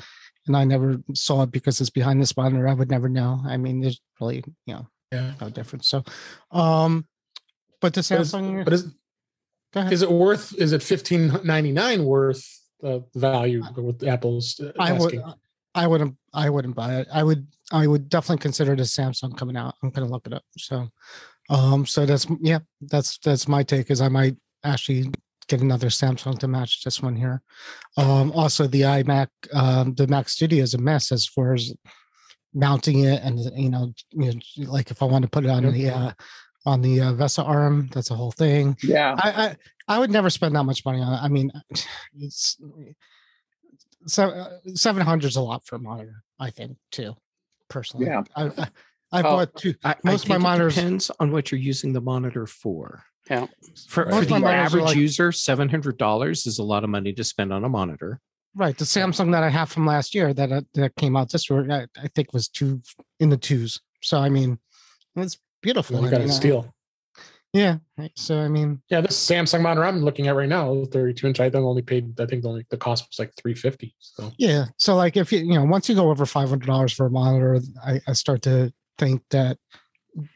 and 0.47 0.55
I 0.55 0.63
never 0.63 1.01
saw 1.13 1.43
it 1.43 1.51
because 1.51 1.81
it's 1.81 1.89
behind 1.89 2.21
this 2.21 2.37
monitor, 2.37 2.67
I 2.67 2.73
would 2.73 2.89
never 2.89 3.09
know. 3.09 3.41
I 3.45 3.57
mean, 3.57 3.81
there's 3.81 3.99
really, 4.19 4.43
you 4.65 4.75
know, 4.75 4.87
yeah. 5.11 5.33
no 5.41 5.49
difference. 5.49 5.87
So, 5.87 6.03
um, 6.51 7.05
but 7.81 7.93
the 7.93 8.05
But 8.07 8.21
is, 8.21 8.31
Samsung, 8.31 8.63
but 8.63 8.73
is 8.73 8.83
go 9.73 9.81
ahead. 9.81 9.93
is 9.93 10.01
it 10.03 10.11
worth? 10.11 10.53
Is 10.57 10.71
it 10.71 10.83
fifteen 10.83 11.39
ninety 11.43 11.71
nine 11.71 12.05
worth 12.05 12.47
the 12.79 13.03
value 13.15 13.63
with 13.75 14.03
Apple's 14.03 14.59
uh, 14.59 14.71
I 14.79 14.93
would, 14.93 15.21
I 15.73 15.87
wouldn't 15.87 16.15
I 16.33 16.49
wouldn't 16.49 16.75
buy 16.75 16.97
it. 16.97 17.07
I 17.11 17.23
would 17.23 17.47
I 17.71 17.87
would 17.87 18.09
definitely 18.09 18.41
consider 18.41 18.75
the 18.75 18.83
Samsung 18.83 19.37
coming 19.37 19.57
out. 19.57 19.75
I'm 19.81 19.89
gonna 19.89 20.07
look 20.07 20.27
it 20.27 20.33
up. 20.33 20.43
So 20.57 20.89
um 21.51 21.85
so 21.85 22.05
that's 22.05 22.25
yeah, 22.41 22.59
that's 22.81 23.17
that's 23.19 23.47
my 23.47 23.61
take 23.61 23.91
is 23.91 24.01
I 24.01 24.07
might 24.07 24.35
actually 24.63 25.11
get 25.47 25.61
another 25.61 25.87
Samsung 25.87 26.39
to 26.39 26.47
match 26.47 26.83
this 26.83 27.01
one 27.01 27.15
here. 27.15 27.41
Um 27.97 28.31
also 28.31 28.67
the 28.67 28.81
iMac 28.81 29.27
um 29.53 29.93
the 29.95 30.07
Mac 30.07 30.29
Studio 30.29 30.63
is 30.63 30.73
a 30.73 30.79
mess 30.79 31.11
as 31.11 31.25
far 31.25 31.53
as 31.53 31.73
mounting 32.53 33.03
it 33.05 33.21
and 33.23 33.39
you 33.55 33.69
know, 33.69 33.93
you 34.11 34.33
know 34.33 34.71
like 34.71 34.91
if 34.91 35.03
I 35.03 35.05
want 35.05 35.23
to 35.23 35.29
put 35.29 35.45
it 35.45 35.49
on 35.49 35.71
the 35.71 35.89
uh 35.89 36.11
on 36.65 36.81
the 36.81 37.01
uh, 37.01 37.13
Vesa 37.13 37.43
arm, 37.43 37.89
that's 37.91 38.11
a 38.11 38.15
whole 38.15 38.31
thing. 38.31 38.77
Yeah. 38.83 39.15
I, 39.17 39.31
I 39.31 39.55
I 39.95 39.99
would 39.99 40.11
never 40.11 40.29
spend 40.29 40.55
that 40.55 40.63
much 40.63 40.85
money 40.85 41.01
on 41.01 41.13
it. 41.13 41.17
I 41.17 41.27
mean, 41.27 41.51
it's 42.19 42.57
so 44.07 44.59
seven 44.75 45.05
hundred 45.05 45.27
is 45.27 45.35
a 45.35 45.41
lot 45.41 45.65
for 45.65 45.75
a 45.75 45.79
monitor. 45.79 46.23
I 46.39 46.49
think 46.49 46.77
too, 46.91 47.15
personally. 47.69 48.07
Yeah. 48.07 48.23
I 48.35 48.45
I, 48.45 48.67
I 49.11 49.19
Oh, 49.19 49.23
bought 49.23 49.55
two. 49.55 49.75
I, 49.83 49.95
Most 50.03 50.21
I 50.21 50.23
of 50.23 50.29
my 50.29 50.35
think 50.35 50.43
monitors- 50.43 50.75
depends 50.75 51.11
on 51.19 51.31
what 51.31 51.51
you're 51.51 51.59
using 51.59 51.93
the 51.93 52.01
monitor 52.01 52.45
for. 52.47 53.03
Yeah. 53.29 53.47
For, 53.87 54.05
Most 54.05 54.19
for 54.19 54.25
the 54.25 54.31
my 54.31 54.39
monitors 54.39 54.43
are 54.43 54.65
average 54.65 54.83
like- 54.85 54.95
user, 54.97 55.31
seven 55.31 55.69
hundred 55.69 55.97
dollars 55.97 56.45
is 56.47 56.59
a 56.59 56.63
lot 56.63 56.83
of 56.83 56.89
money 56.89 57.13
to 57.13 57.23
spend 57.23 57.51
on 57.53 57.63
a 57.63 57.69
monitor. 57.69 58.19
Right, 58.53 58.77
the 58.77 58.83
Samsung 58.83 59.31
that 59.31 59.43
I 59.43 59.49
have 59.49 59.71
from 59.71 59.85
last 59.85 60.13
year 60.13 60.33
that 60.33 60.51
uh, 60.51 60.61
that 60.73 60.95
came 60.97 61.15
out 61.15 61.31
this 61.31 61.49
year, 61.49 61.69
I, 61.71 61.85
I 62.01 62.07
think 62.13 62.33
was 62.33 62.49
two 62.49 62.81
in 63.19 63.29
the 63.29 63.37
twos. 63.37 63.79
So 64.01 64.17
I 64.17 64.27
mean, 64.29 64.59
it's 65.15 65.37
beautiful. 65.61 66.03
you 66.03 66.09
got 66.09 66.19
mean, 66.19 66.29
a 66.29 66.31
uh, 66.33 66.35
steal. 66.35 66.73
Yeah. 67.53 67.77
right, 67.97 68.11
So 68.15 68.39
I 68.39 68.47
mean, 68.47 68.81
Yeah, 68.89 69.01
this 69.01 69.17
Samsung 69.29 69.61
monitor 69.61 69.85
I'm 69.85 70.01
looking 70.03 70.27
at 70.27 70.35
right 70.37 70.47
now, 70.47 70.85
32 70.85 71.27
inch. 71.27 71.39
I 71.41 71.49
think 71.49 71.63
only 71.65 71.81
paid. 71.81 72.17
I 72.19 72.25
think 72.25 72.43
the 72.43 72.49
only 72.49 72.65
the 72.69 72.77
cost 72.77 73.05
was 73.09 73.19
like 73.19 73.33
350. 73.41 73.93
So 73.99 74.31
Yeah. 74.37 74.65
So 74.77 74.95
like 74.95 75.15
if 75.17 75.31
you 75.31 75.39
you 75.39 75.53
know 75.55 75.63
once 75.65 75.87
you 75.89 75.95
go 75.95 76.09
over 76.09 76.25
five 76.25 76.49
hundred 76.49 76.67
dollars 76.67 76.91
for 76.93 77.05
a 77.05 77.11
monitor, 77.11 77.59
I, 77.85 78.01
I 78.07 78.13
start 78.13 78.41
to 78.43 78.73
think 78.97 79.23
that 79.29 79.57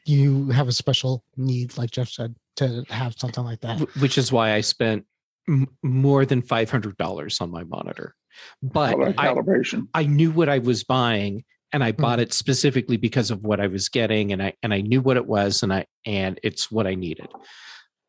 you 0.05 0.49
have 0.49 0.67
a 0.67 0.71
special 0.71 1.23
need, 1.37 1.77
like 1.77 1.91
Jeff 1.91 2.09
said, 2.09 2.35
to 2.57 2.85
have 2.89 3.13
something 3.17 3.43
like 3.43 3.59
that. 3.61 3.79
which 3.99 4.17
is 4.17 4.31
why 4.31 4.53
I 4.53 4.61
spent 4.61 5.05
m- 5.47 5.67
more 5.83 6.25
than 6.25 6.41
five 6.41 6.69
hundred 6.69 6.97
dollars 6.97 7.41
on 7.41 7.51
my 7.51 7.63
monitor. 7.63 8.15
But 8.61 8.91
Color 8.91 9.13
I, 9.17 9.27
calibration. 9.27 9.87
I 9.93 10.03
knew 10.05 10.31
what 10.31 10.49
I 10.49 10.59
was 10.59 10.83
buying, 10.83 11.43
and. 11.71 11.83
I 11.83 11.91
bought 11.91 12.19
it 12.19 12.33
specifically 12.33 12.97
because 12.97 13.31
of 13.31 13.43
what 13.43 13.59
I 13.59 13.67
was 13.67 13.89
getting, 13.89 14.31
and 14.31 14.41
I 14.41 14.53
and 14.63 14.73
I 14.73 14.81
knew 14.81 15.01
what 15.01 15.17
it 15.17 15.25
was, 15.25 15.63
and 15.63 15.73
I 15.73 15.85
and 16.05 16.39
it's 16.43 16.71
what 16.71 16.87
I 16.87 16.95
needed. 16.95 17.27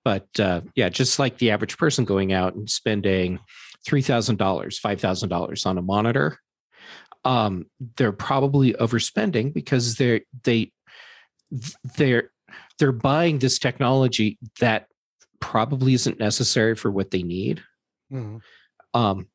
But 0.04 0.28
uh, 0.38 0.61
yeah, 0.76 0.88
just 0.88 1.18
like 1.18 1.38
the 1.38 1.50
average 1.50 1.76
person 1.78 2.04
going 2.04 2.32
out 2.32 2.54
and 2.54 2.70
spending 2.70 3.40
three 3.85 4.02
thousand 4.02 4.37
dollars, 4.37 4.78
five 4.78 5.00
thousand 5.00 5.28
dollars 5.30 5.66
on 5.66 5.78
a 5.78 5.82
monitor, 5.82 6.38
um, 7.26 7.66
they're 7.96 8.12
probably 8.12 8.72
overspending 8.74 9.52
because 9.52 9.96
they're 9.96 10.20
they 10.44 10.72
they're 11.96 12.30
they're 12.78 12.92
buying 12.92 13.38
this 13.38 13.58
technology 13.58 14.38
that 14.60 14.86
probably 15.40 15.94
isn't 15.94 16.18
necessary 16.18 16.74
for 16.76 16.90
what 16.90 17.10
they 17.10 17.22
need. 17.22 17.62
Mhm. 18.12 18.40
Um, 18.94 19.26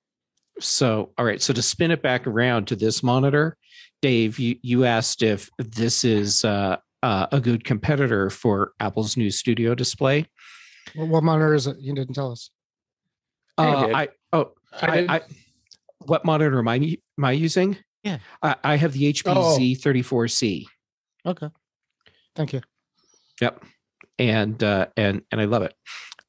so, 0.59 1.11
all 1.17 1.25
right. 1.25 1.41
So 1.41 1.53
to 1.53 1.61
spin 1.61 1.91
it 1.91 2.01
back 2.01 2.27
around 2.27 2.67
to 2.67 2.75
this 2.75 3.03
monitor, 3.03 3.57
Dave, 4.01 4.39
you, 4.39 4.57
you 4.61 4.85
asked 4.85 5.21
if 5.23 5.49
this 5.57 6.03
is 6.03 6.45
uh, 6.45 6.77
uh, 7.03 7.27
a 7.31 7.39
good 7.39 7.63
competitor 7.63 8.29
for 8.29 8.71
Apple's 8.79 9.17
new 9.17 9.31
Studio 9.31 9.75
display. 9.75 10.27
What, 10.95 11.07
what 11.09 11.23
monitor 11.23 11.53
is 11.53 11.67
it? 11.67 11.77
You 11.79 11.93
didn't 11.93 12.13
tell 12.15 12.31
us. 12.31 12.51
I 13.57 13.67
Uh, 13.67 13.85
did. 13.85 13.95
I 13.95 14.07
oh 14.33 14.51
I, 14.81 14.87
I, 14.87 15.15
I 15.15 15.21
what 16.05 16.25
monitor 16.25 16.59
am 16.59 16.67
I 16.67 16.75
am 16.75 17.25
I 17.25 17.31
using? 17.31 17.77
Yeah. 18.03 18.17
I, 18.41 18.55
I 18.63 18.75
have 18.77 18.93
the 18.93 19.13
HP 19.13 19.23
Oh. 19.27 19.57
Z34C. 19.59 20.65
Okay. 21.25 21.49
Thank 22.35 22.53
you. 22.53 22.61
Yep. 23.39 23.63
And 24.19 24.63
uh, 24.63 24.87
and 24.97 25.21
and 25.31 25.41
I 25.41 25.45
love 25.45 25.63
it. 25.63 25.73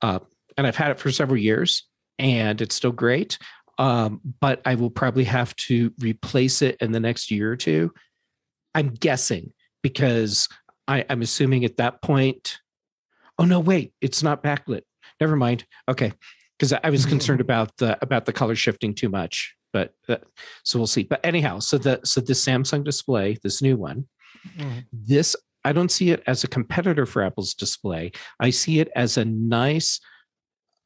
Uh, 0.01 0.19
and 0.57 0.67
I've 0.67 0.77
had 0.77 0.91
it 0.91 0.99
for 0.99 1.11
several 1.11 1.39
years, 1.39 1.87
and 2.19 2.61
it's 2.61 2.75
still 2.75 2.93
great. 2.93 3.39
Um, 3.79 4.21
but 4.41 4.61
I 4.67 4.75
will 4.75 4.91
probably 4.91 5.25
have 5.25 5.55
to 5.57 5.93
replace 5.99 6.63
it 6.63 6.77
in 6.81 6.93
the 6.93 7.01
next 7.01 7.31
year 7.31 7.51
or 7.51 7.57
two. 7.57 7.93
I'm 8.75 8.91
guessing 8.91 9.53
because 9.83 10.49
I, 10.89 11.05
I'm 11.09 11.23
assuming 11.23 11.65
at 11.65 11.79
that 11.79 12.03
point. 12.03 12.59
Oh 13.39 13.45
no, 13.45 13.61
wait, 13.61 13.93
it's 14.01 14.23
not 14.23 14.43
backlit. 14.43 14.83
Never 15.21 15.37
mind. 15.37 15.65
Okay, 15.89 16.13
because 16.59 16.73
I 16.73 16.91
was 16.91 17.07
concerned 17.07 17.41
about 17.49 17.77
the 17.79 17.99
about 18.03 18.27
the 18.27 18.33
color 18.33 18.55
shifting 18.55 18.95
too 18.95 19.09
much. 19.09 19.55
But 19.73 19.95
uh, 20.09 20.17
so 20.65 20.79
we'll 20.79 20.87
see. 20.87 21.03
But 21.03 21.21
anyhow, 21.25 21.59
so 21.61 21.79
the 21.79 22.01
so 22.05 22.21
the 22.21 22.33
Samsung 22.35 22.85
display, 22.85 23.39
this 23.43 23.63
new 23.63 23.77
one, 23.77 24.07
Mhm. 24.59 24.85
this 24.93 25.37
I 25.65 25.73
don't 25.73 25.91
see 25.91 26.11
it 26.11 26.23
as 26.27 26.43
a 26.45 26.49
competitor 26.49 27.07
for 27.07 27.23
Apple's 27.23 27.55
display. 27.55 28.11
I 28.41 28.51
see 28.51 28.81
it 28.81 28.91
as 28.97 29.17
a 29.17 29.25
nice, 29.25 30.01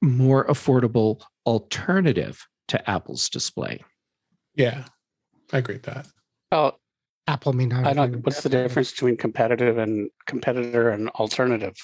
more 0.03 0.47
affordable 0.47 1.23
alternative 1.47 2.47
to 2.69 2.91
Apple's 2.91 3.29
display. 3.31 3.83
Yeah, 4.55 4.85
I 5.53 5.59
agree 5.59 5.77
with 5.77 5.85
that. 5.85 6.07
Oh, 6.53 6.73
Apple 7.27 7.55
may 7.55 7.67
not. 7.67 7.87
I 7.87 7.93
don't. 7.95 8.13
with 8.13 8.27
What's 8.27 8.43
the 8.43 8.49
difference 8.51 8.91
between 8.93 9.17
competitive 9.17 9.79
and 9.79 10.11
competitor 10.27 10.91
and 10.91 11.09
alternative? 11.11 11.75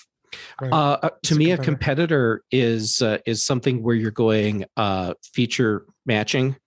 Right. 0.61 0.73
Uh, 0.73 0.99
uh, 1.03 1.11
It's 1.19 1.29
to 1.31 1.35
a 1.35 1.39
me, 1.39 1.51
a 1.51 1.57
competitor. 1.57 1.73
competitor 1.73 2.45
is 2.51 3.03
uh, 3.03 3.19
is 3.27 3.43
something 3.43 3.83
where 3.83 3.95
you're 3.95 4.11
going 4.11 4.65
uh, 4.77 5.15
feature 5.35 5.87
matching 6.07 6.51
I 6.51 6.53
see. 6.53 6.59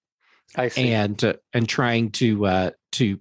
And 0.78 1.24
uh, 1.24 1.34
and 1.54 1.68
trying 1.68 2.12
to 2.12 2.46
uh, 2.46 2.72
to 2.94 3.20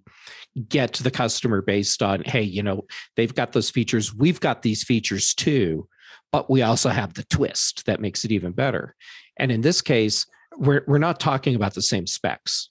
get 0.69 0.93
to 0.95 1.03
the 1.03 1.11
customer 1.11 1.63
based 1.63 2.03
on 2.03 2.23
hey, 2.25 2.43
you 2.43 2.63
know, 2.63 2.85
they've 3.17 3.35
got 3.35 3.53
those 3.53 3.71
features, 3.71 4.15
we've 4.15 4.41
got 4.41 4.63
these 4.63 4.85
features 4.85 5.35
too, 5.35 5.89
but 6.33 6.49
we 6.51 6.63
also 6.63 6.91
have 6.91 7.15
the 7.15 7.25
twist 7.25 7.87
that 7.87 8.01
makes 8.01 8.25
it 8.25 8.33
even 8.33 8.53
better. 8.53 8.95
And 9.37 9.51
in 9.51 9.63
this 9.63 9.83
case, 9.83 10.27
we're 10.57 10.85
we're 10.87 10.99
not 10.99 11.19
talking 11.19 11.55
about 11.57 11.75
the 11.75 11.83
same 11.83 12.07
specs 12.07 12.71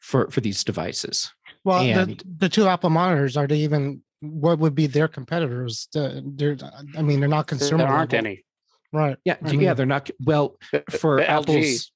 for 0.00 0.30
for 0.30 0.40
these 0.40 0.62
devices. 0.64 1.32
Well, 1.64 1.82
the, 1.84 1.92
and- 1.92 2.22
the 2.38 2.48
two 2.48 2.66
Apple 2.68 2.90
monitors 2.90 3.36
are 3.36 3.46
they 3.46 3.58
even? 3.58 4.02
What 4.20 4.60
would 4.60 4.74
be 4.76 4.86
their 4.86 5.08
competitors? 5.08 5.88
The- 5.92 6.22
They're, 6.24 6.56
I 6.96 7.02
mean, 7.02 7.18
they're 7.18 7.28
not 7.28 7.48
consumer. 7.48 7.78
there 7.78 7.88
aren't 7.92 8.12
level. 8.12 8.26
any. 8.28 8.44
Right. 8.92 9.16
Yeah, 9.24 9.36
I 9.42 9.50
yeah, 9.50 9.56
mean- 9.56 9.76
they're 9.76 9.86
not 9.86 10.10
well 10.20 10.56
for 10.90 11.16
the 11.16 11.22
LG. 11.24 11.28
Apple's 11.28 11.92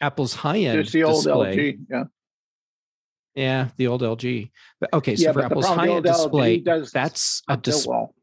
Apple's 0.00 0.34
high 0.34 0.58
end 0.58 0.80
Just 0.82 0.92
the 0.92 1.04
old 1.04 1.24
display. 1.24 1.56
LG. 1.56 1.78
Yeah. 1.90 2.04
Yeah, 3.34 3.68
the 3.76 3.86
old 3.86 4.02
LG. 4.02 4.50
But 4.80 4.92
okay, 4.94 5.14
so 5.16 5.24
yeah, 5.24 5.32
for 5.32 5.42
Apple's 5.44 5.66
high 5.66 5.86
with 5.88 5.96
end 5.96 6.04
the 6.04 6.14
old 6.14 6.18
LG 6.18 6.22
display, 6.24 6.58
does 6.58 6.90
that's 6.90 7.42
a 7.48 7.52
not 7.52 7.62
build 7.62 7.74
dis- 7.76 7.86
well. 7.86 8.14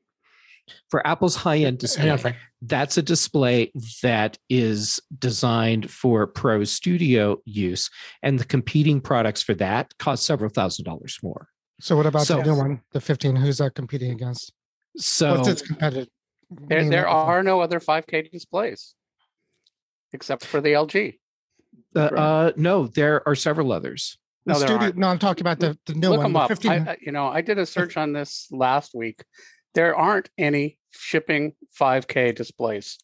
for 0.90 1.06
Apple's 1.08 1.36
high 1.36 1.60
end 1.60 1.78
display. 1.78 2.10
on, 2.10 2.20
that's 2.62 2.98
a 2.98 3.02
display 3.02 3.72
that 4.04 4.38
is 4.50 5.00
designed 5.20 5.90
for 5.92 6.28
pro 6.28 6.64
studio 6.64 7.38
use 7.46 7.90
and 8.24 8.40
the 8.40 8.46
competing 8.46 9.00
products 9.00 9.42
for 9.42 9.54
that 9.54 9.94
cost 10.00 10.26
several 10.26 10.50
thousand 10.50 10.84
dollars 10.86 11.18
more 11.24 11.48
So 11.80 11.96
what 11.96 12.06
about 12.08 12.26
So- 12.26 12.38
the 12.38 12.44
new 12.44 12.56
one, 12.56 12.82
the 12.92 13.00
15? 13.02 13.36
Who's 13.38 13.60
that 13.60 13.76
competing 13.76 14.12
against? 14.12 14.52
so 14.98 15.36
What's 15.36 15.48
its 15.50 15.62
competitive? 15.62 16.08
There, 16.50 16.88
there 16.90 17.08
are 17.08 17.42
no 17.44 17.60
other 17.62 17.80
5K 17.80 18.32
displays 18.32 18.96
except 20.14 20.46
for 20.46 20.62
the 20.62 20.70
LG. 20.70 21.18
Uh, 21.96 22.00
uh, 22.00 22.52
no 22.56 22.88
there 22.88 23.28
are 23.28 23.36
several 23.36 23.72
others 23.72 24.18
The 24.46 24.54
No, 24.54 24.60
there 24.60 24.68
studio, 24.68 24.84
aren't. 24.86 24.98
no, 24.98 25.08
I'm 25.08 25.20
talking 25.20 25.42
about 25.42 25.60
the, 25.60 25.78
the 25.86 25.94
new 25.96 26.10
Look 26.10 26.18
one. 26.20 26.34
them 26.34 26.36
up. 26.38 26.50
15. 26.50 26.72
I, 26.72 26.76
I- 26.92 26.98
you 27.02 27.12
know, 27.12 27.28
I 27.28 27.42
did 27.42 27.58
a 27.58 27.66
search 27.66 27.98
on 27.98 28.14
this 28.14 28.48
last 28.52 28.94
week. 28.94 29.24
There 29.74 29.96
aren't 29.96 30.30
any 30.38 30.78
shipping 30.92 31.54
5K 31.80 32.34
displays. 32.36 32.98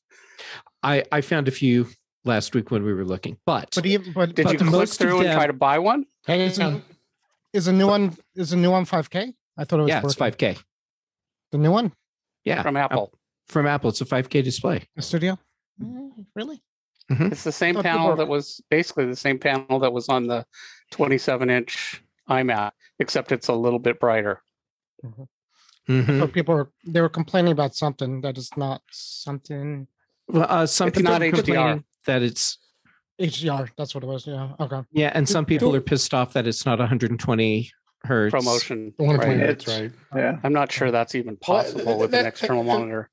i 0.83 1.03
i 1.11 1.19
found 1.21 1.47
a 1.47 1.51
few 1.51 1.87
last 2.25 2.53
week 2.55 2.69
when 2.71 2.83
we 2.83 2.93
were 2.93 3.03
looking 3.05 3.37
but 3.45 3.69
but 3.75 3.85
even, 3.85 4.13
but, 4.13 4.35
Did 4.35 4.43
but 4.45 4.51
you 4.53 4.59
the 4.59 4.65
click 4.65 4.79
most 4.79 4.99
through 4.99 5.17
and 5.19 5.25
them- 5.27 5.35
try 5.37 5.47
to 5.47 5.53
buy 5.53 5.77
one? 5.79 6.05
Hang 6.27 6.41
Is 6.41 6.59
on. 6.59 6.75
it- 6.75 6.83
is 7.53 7.67
a 7.67 7.73
new 7.73 7.87
one 7.87 8.15
is 8.35 8.53
a 8.53 8.57
new 8.57 8.71
one 8.71 8.85
5K? 8.85 9.33
I 9.57 9.63
thought 9.65 9.79
it 9.79 9.83
was 9.83 9.89
yeah 9.89 10.01
it's 10.03 10.15
4K. 10.15 10.31
5k 10.55 10.63
The 11.51 11.57
new 11.57 11.71
one, 11.71 11.91
yeah 12.45 12.61
From 12.61 12.77
Apple. 12.77 13.11
from 13.47 13.65
apple 13.67 13.89
it's 13.89 14.01
a 14.01 14.05
5k 14.05 14.43
display 14.43 14.77
the 14.95 15.01
studio. 15.01 15.37
Mm, 15.81 16.11
Really? 17.19 17.31
It's 17.31 17.43
the 17.43 17.51
same 17.51 17.75
Thought 17.75 17.83
panel 17.83 18.07
were- 18.09 18.15
that 18.17 18.27
was 18.27 18.61
basically 18.69 19.05
the 19.05 19.15
same 19.15 19.39
panel 19.39 19.79
that 19.79 19.91
was 19.93 20.07
on 20.09 20.27
the 20.27 20.45
27 20.91 21.49
inch 21.49 22.01
iMac, 22.29 22.71
except 22.99 23.31
it's 23.31 23.47
a 23.47 23.53
little 23.53 23.79
bit 23.79 23.99
brighter. 23.99 24.41
Mhm. 25.03 25.27
So 26.19 26.27
people 26.27 26.55
are 26.55 26.69
they 26.85 27.01
were 27.01 27.09
complaining 27.09 27.51
about 27.51 27.75
something 27.75 28.21
that 28.21 28.37
is 28.37 28.49
not 28.55 28.81
something 28.91 29.87
well, 30.27 30.45
uh, 30.47 30.65
some 30.65 30.87
It's 30.89 30.97
people 30.97 31.11
not 31.11 31.21
are 31.21 31.25
HDR. 31.25 31.35
complaining 31.43 31.83
that 32.05 32.21
it's 32.21 32.59
HDR. 33.19 33.69
That's 33.77 33.93
what 33.93 34.03
it 34.03 34.07
was. 34.07 34.25
Yeah. 34.25 34.53
Okay. 34.59 34.81
yeah 34.91 35.11
and 35.13 35.27
some 35.27 35.43
people 35.45 35.75
are 35.75 35.81
pissed 35.81 36.13
off 36.13 36.33
that 36.33 36.47
it's 36.47 36.65
not 36.65 36.79
120 36.79 37.71
hertz 38.03 38.31
Promotion. 38.31 38.93
The 38.97 39.03
one 39.03 39.17
right? 39.17 39.27
point 39.27 39.41
It's- 39.41 39.65
that's 39.65 39.79
right. 39.79 39.91
Yeah. 40.15 40.39
I'm 40.43 40.53
not 40.53 40.71
sure 40.71 40.91
that's 40.91 41.15
even 41.15 41.37
Well, 41.47 41.63
possible 41.63 41.97
with 41.99 42.13
an 42.13 42.25
external 42.25 42.63
that- 42.63 42.67
monitor. 42.79 43.09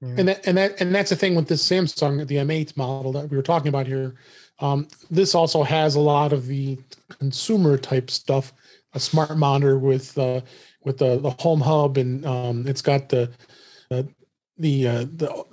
Yeah. 0.00 0.14
And 0.18 0.28
that, 0.28 0.46
and 0.46 0.56
that 0.58 0.80
and 0.80 0.94
that's 0.94 1.10
the 1.10 1.16
thing 1.16 1.34
with 1.34 1.48
this 1.48 1.66
Samsung, 1.68 2.24
the 2.26 2.36
M8 2.36 2.76
model 2.76 3.12
that 3.12 3.28
we 3.30 3.36
were 3.36 3.42
talking 3.42 3.68
about 3.68 3.86
here. 3.86 4.14
Um, 4.60 4.86
this 5.10 5.34
also 5.34 5.62
has 5.62 5.96
a 5.96 6.00
lot 6.00 6.32
of 6.32 6.46
the 6.46 6.78
consumer 7.18 7.76
type 7.78 8.10
stuff, 8.10 8.52
a 8.94 9.00
smart 9.00 9.36
monitor 9.36 9.78
with 9.78 10.16
uh, 10.16 10.40
with 10.84 10.98
the, 10.98 11.18
the 11.18 11.30
home 11.30 11.60
hub, 11.60 11.96
and 11.96 12.24
um, 12.24 12.66
it's 12.66 12.82
got 12.82 13.08
the 13.08 13.30
uh, 13.90 14.04
the 14.56 14.86
uh, 14.86 15.04
the 15.16 15.44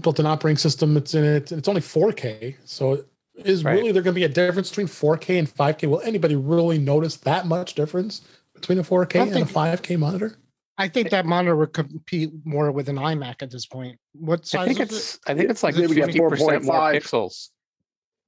built-in 0.00 0.26
operating 0.26 0.58
system. 0.58 0.96
It's 0.96 1.14
in 1.14 1.24
it. 1.24 1.50
and 1.50 1.58
It's 1.58 1.68
only 1.68 1.80
4K, 1.80 2.56
so 2.64 3.04
is 3.36 3.64
Right. 3.64 3.74
really 3.74 3.92
there 3.92 4.02
going 4.02 4.14
to 4.14 4.20
be 4.20 4.24
a 4.24 4.28
difference 4.28 4.68
between 4.70 4.86
4K 4.88 5.38
and 5.38 5.48
5K? 5.48 5.88
Will 5.88 6.00
anybody 6.00 6.36
really 6.36 6.78
notice 6.78 7.16
that 7.18 7.46
much 7.46 7.74
difference 7.74 8.22
between 8.54 8.78
a 8.78 8.82
4K 8.84 9.22
and 9.22 9.36
a 9.36 9.44
5K 9.44 9.98
monitor? 9.98 10.36
I 10.76 10.88
think 10.88 11.10
that 11.10 11.24
monitor 11.24 11.54
would 11.56 11.72
compete 11.72 12.32
more 12.44 12.72
with 12.72 12.88
an 12.88 12.96
iMac 12.96 13.42
at 13.42 13.50
this 13.50 13.66
point. 13.66 13.98
What 14.12 14.40
I 14.40 14.44
size 14.44 14.66
think 14.66 14.80
it's 14.80 15.14
it? 15.14 15.20
I 15.26 15.34
think 15.34 15.50
it's 15.50 15.62
like 15.62 15.74
fifty 15.74 16.20
percent 16.20 16.64
more 16.64 16.92
pixels. 16.92 17.50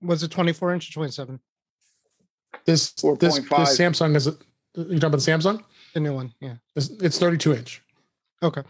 Was 0.02 0.22
it 0.22 0.30
24 0.30 0.74
inch 0.74 0.90
or 0.90 0.92
27? 0.92 1.40
This 2.64 2.92
this, 2.92 3.18
this 3.18 3.38
Samsung 3.40 4.14
is. 4.14 4.26
You 4.26 5.00
talking 5.00 5.04
about 5.04 5.10
the 5.12 5.30
Samsung? 5.30 5.64
The 5.94 6.00
new 6.00 6.14
one. 6.14 6.34
Yeah. 6.40 6.56
It's, 6.74 6.90
it's 6.90 7.18
32 7.18 7.54
inch. 7.54 7.82
Okay. 8.42 8.62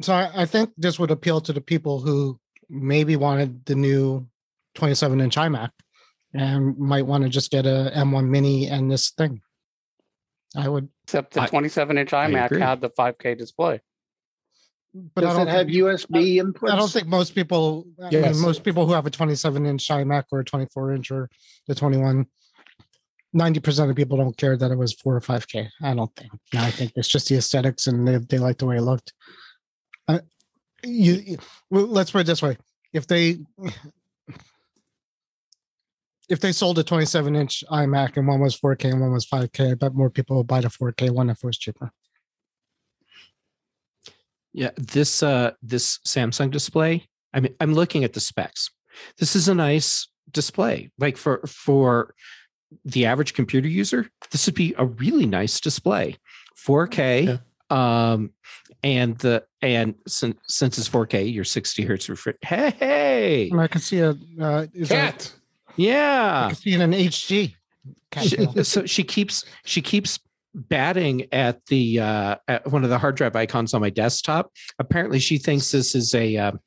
So 0.00 0.12
I, 0.12 0.42
I 0.42 0.46
think 0.46 0.70
this 0.76 0.98
would 0.98 1.10
appeal 1.10 1.40
to 1.40 1.52
the 1.52 1.60
people 1.60 2.00
who 2.00 2.38
maybe 2.68 3.16
wanted 3.16 3.64
the 3.66 3.74
new 3.74 4.28
27 4.76 5.20
inch 5.20 5.34
iMac 5.34 5.70
and 6.32 6.78
might 6.78 7.06
want 7.06 7.24
to 7.24 7.28
just 7.28 7.50
get 7.50 7.66
a 7.66 7.92
M1 7.96 8.28
mini 8.28 8.68
and 8.68 8.90
this 8.90 9.10
thing. 9.10 9.40
I 10.56 10.68
would, 10.68 10.88
Except 11.10 11.34
the 11.34 11.42
I- 11.42 11.46
27 11.46 11.98
inch 11.98 12.10
iMac 12.12 12.56
had 12.58 12.80
the 12.80 12.90
5K 12.90 13.36
display. 13.36 13.80
but 14.94 15.24
I 15.24 15.26
Does 15.28 15.36
don't 15.38 15.48
it 15.48 15.50
have 15.50 15.66
think, 15.66 15.76
USB 15.78 16.36
inputs? 16.40 16.70
I 16.70 16.76
don't 16.76 16.90
think 16.90 17.08
most 17.08 17.34
people, 17.34 17.86
I 18.02 18.10
mean, 18.10 18.40
most 18.40 18.62
people 18.62 18.86
who 18.86 18.92
have 18.92 19.06
a 19.06 19.10
27 19.10 19.66
inch 19.66 19.88
iMac 19.88 20.24
or 20.30 20.40
a 20.40 20.44
24 20.44 20.92
inch 20.94 21.10
or 21.10 21.28
the 21.66 21.74
21, 21.74 22.26
90% 23.36 23.90
of 23.90 23.96
people 23.96 24.16
don't 24.18 24.36
care 24.36 24.56
that 24.56 24.70
it 24.70 24.78
was 24.78 24.92
four 24.94 25.16
or 25.16 25.20
5K. 25.20 25.68
I 25.82 25.94
don't 25.94 26.14
think. 26.16 26.30
No, 26.54 26.60
I 26.60 26.70
think 26.70 26.92
it's 26.96 27.08
just 27.08 27.28
the 27.28 27.36
aesthetics 27.36 27.86
and 27.88 28.06
they, 28.06 28.18
they 28.18 28.38
like 28.38 28.58
the 28.58 28.66
way 28.66 28.76
it 28.76 28.82
looked. 28.82 29.12
Uh, 30.08 30.20
you, 30.84 31.12
you- 31.14 31.38
well, 31.70 31.86
let's 31.86 32.10
put 32.12 32.20
it 32.20 32.26
this 32.26 32.42
way. 32.42 32.56
If 32.92 33.06
they, 33.08 33.38
if 36.30 36.38
they 36.40 36.52
sold 36.52 36.78
a 36.78 36.84
27 36.84 37.34
inch 37.34 37.64
iMac 37.70 38.16
and 38.16 38.26
one 38.26 38.40
was 38.40 38.58
4K 38.58 38.92
and 38.92 39.00
one 39.00 39.12
was 39.12 39.26
5K, 39.26 39.72
I 39.72 39.74
bet 39.74 39.94
more 39.94 40.08
people 40.08 40.36
would 40.38 40.46
buy 40.46 40.60
the 40.60 40.68
4K 40.68 41.10
one 41.10 41.28
if 41.28 41.38
it 41.38 41.46
was 41.46 41.58
cheaper. 41.58 41.92
Yeah, 44.52 44.70
this 44.76 45.22
uh 45.22 45.52
this 45.62 45.98
Samsung 46.06 46.50
display. 46.50 47.08
I 47.34 47.40
mean, 47.40 47.54
I'm 47.60 47.74
looking 47.74 48.04
at 48.04 48.14
the 48.14 48.20
specs. 48.20 48.70
This 49.18 49.36
is 49.36 49.48
a 49.48 49.54
nice 49.54 50.08
display. 50.30 50.90
Like 50.98 51.16
for 51.16 51.40
for 51.46 52.14
the 52.84 53.06
average 53.06 53.34
computer 53.34 53.68
user, 53.68 54.08
this 54.30 54.46
would 54.46 54.54
be 54.54 54.74
a 54.78 54.86
really 54.86 55.26
nice 55.26 55.60
display. 55.60 56.16
4K. 56.66 57.40
Um 57.70 58.30
and 58.82 59.18
the 59.18 59.44
and 59.62 59.94
since 60.06 60.36
since 60.46 60.78
it's 60.78 60.88
4K, 60.88 61.32
your 61.32 61.44
60 61.44 61.84
hertz 61.84 62.08
refresh. 62.08 62.36
Hey, 62.42 62.70
hey. 62.78 63.50
And 63.50 63.60
I 63.60 63.68
can 63.68 63.80
see 63.80 63.98
a, 63.98 64.16
uh, 64.40 64.66
is 64.72 64.88
that, 64.88 65.32
I 65.80 65.82
Yeah. 65.82 66.46
can 66.48 66.56
see 66.56 66.74
it 66.74 66.80
in 66.80 66.90
HD. 66.92 67.54
Cat 68.10 68.24
She- 68.26 68.62
so 68.64 68.86
she 68.86 69.02
keeps 69.04 69.44
she 69.64 69.80
keeps 69.80 70.18
batting 70.54 71.26
at 71.32 71.64
the 71.66 72.00
uh 72.00 72.36
at 72.48 72.70
one 72.70 72.82
of 72.84 72.90
the 72.90 72.98
hard 72.98 73.14
drive 73.14 73.36
icons 73.36 73.72
on 73.72 73.80
my 73.80 73.88
desktop 73.90 74.50
apparently 74.80 75.20
she 75.20 75.38
thinks 75.38 75.70
this 75.70 75.94
is 75.94 76.12
a 76.14 76.36
um, 76.36 76.58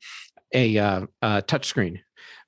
a 0.54 0.78
uh, 0.78 1.06
uh 1.20 1.40
touchscreen 1.42 2.00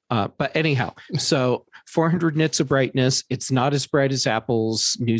Uh, 0.09 0.29
but 0.39 0.55
anyhow, 0.57 0.95
so 1.19 1.67
400 1.89 2.37
nits 2.37 2.59
of 2.61 2.69
brightness. 2.69 3.25
It's 3.29 3.51
not 3.51 3.75
as 3.75 3.87
bright 3.87 4.13
as 4.13 4.27
Apple's 4.27 4.97
new 5.01 5.19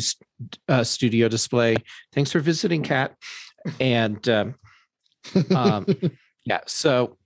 uh, 0.69 0.83
studio 0.83 1.27
display. 1.27 1.75
Thanks 2.13 2.31
for 2.31 2.39
visiting, 2.39 2.83
Kat. 2.83 3.15
And 3.79 4.27
um, 4.29 4.55
um, 5.55 5.85
yeah, 6.45 6.61
so 6.67 7.16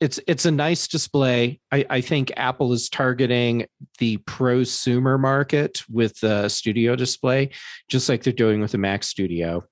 it's 0.00 0.20
it's 0.26 0.44
a 0.44 0.50
nice 0.50 0.86
display. 0.86 1.60
I, 1.72 1.84
I 1.90 2.00
think 2.00 2.32
Apple 2.36 2.72
is 2.72 2.88
targeting 2.88 3.66
the 3.98 4.18
prosumer 4.18 5.18
market 5.18 5.82
with 5.90 6.18
the 6.20 6.48
Studio 6.48 6.94
display, 6.94 7.50
just 7.88 8.08
like 8.08 8.22
they're 8.22 8.32
doing 8.32 8.60
with 8.60 8.72
the 8.72 8.78
Mac 8.78 9.02
Studio, 9.02 9.64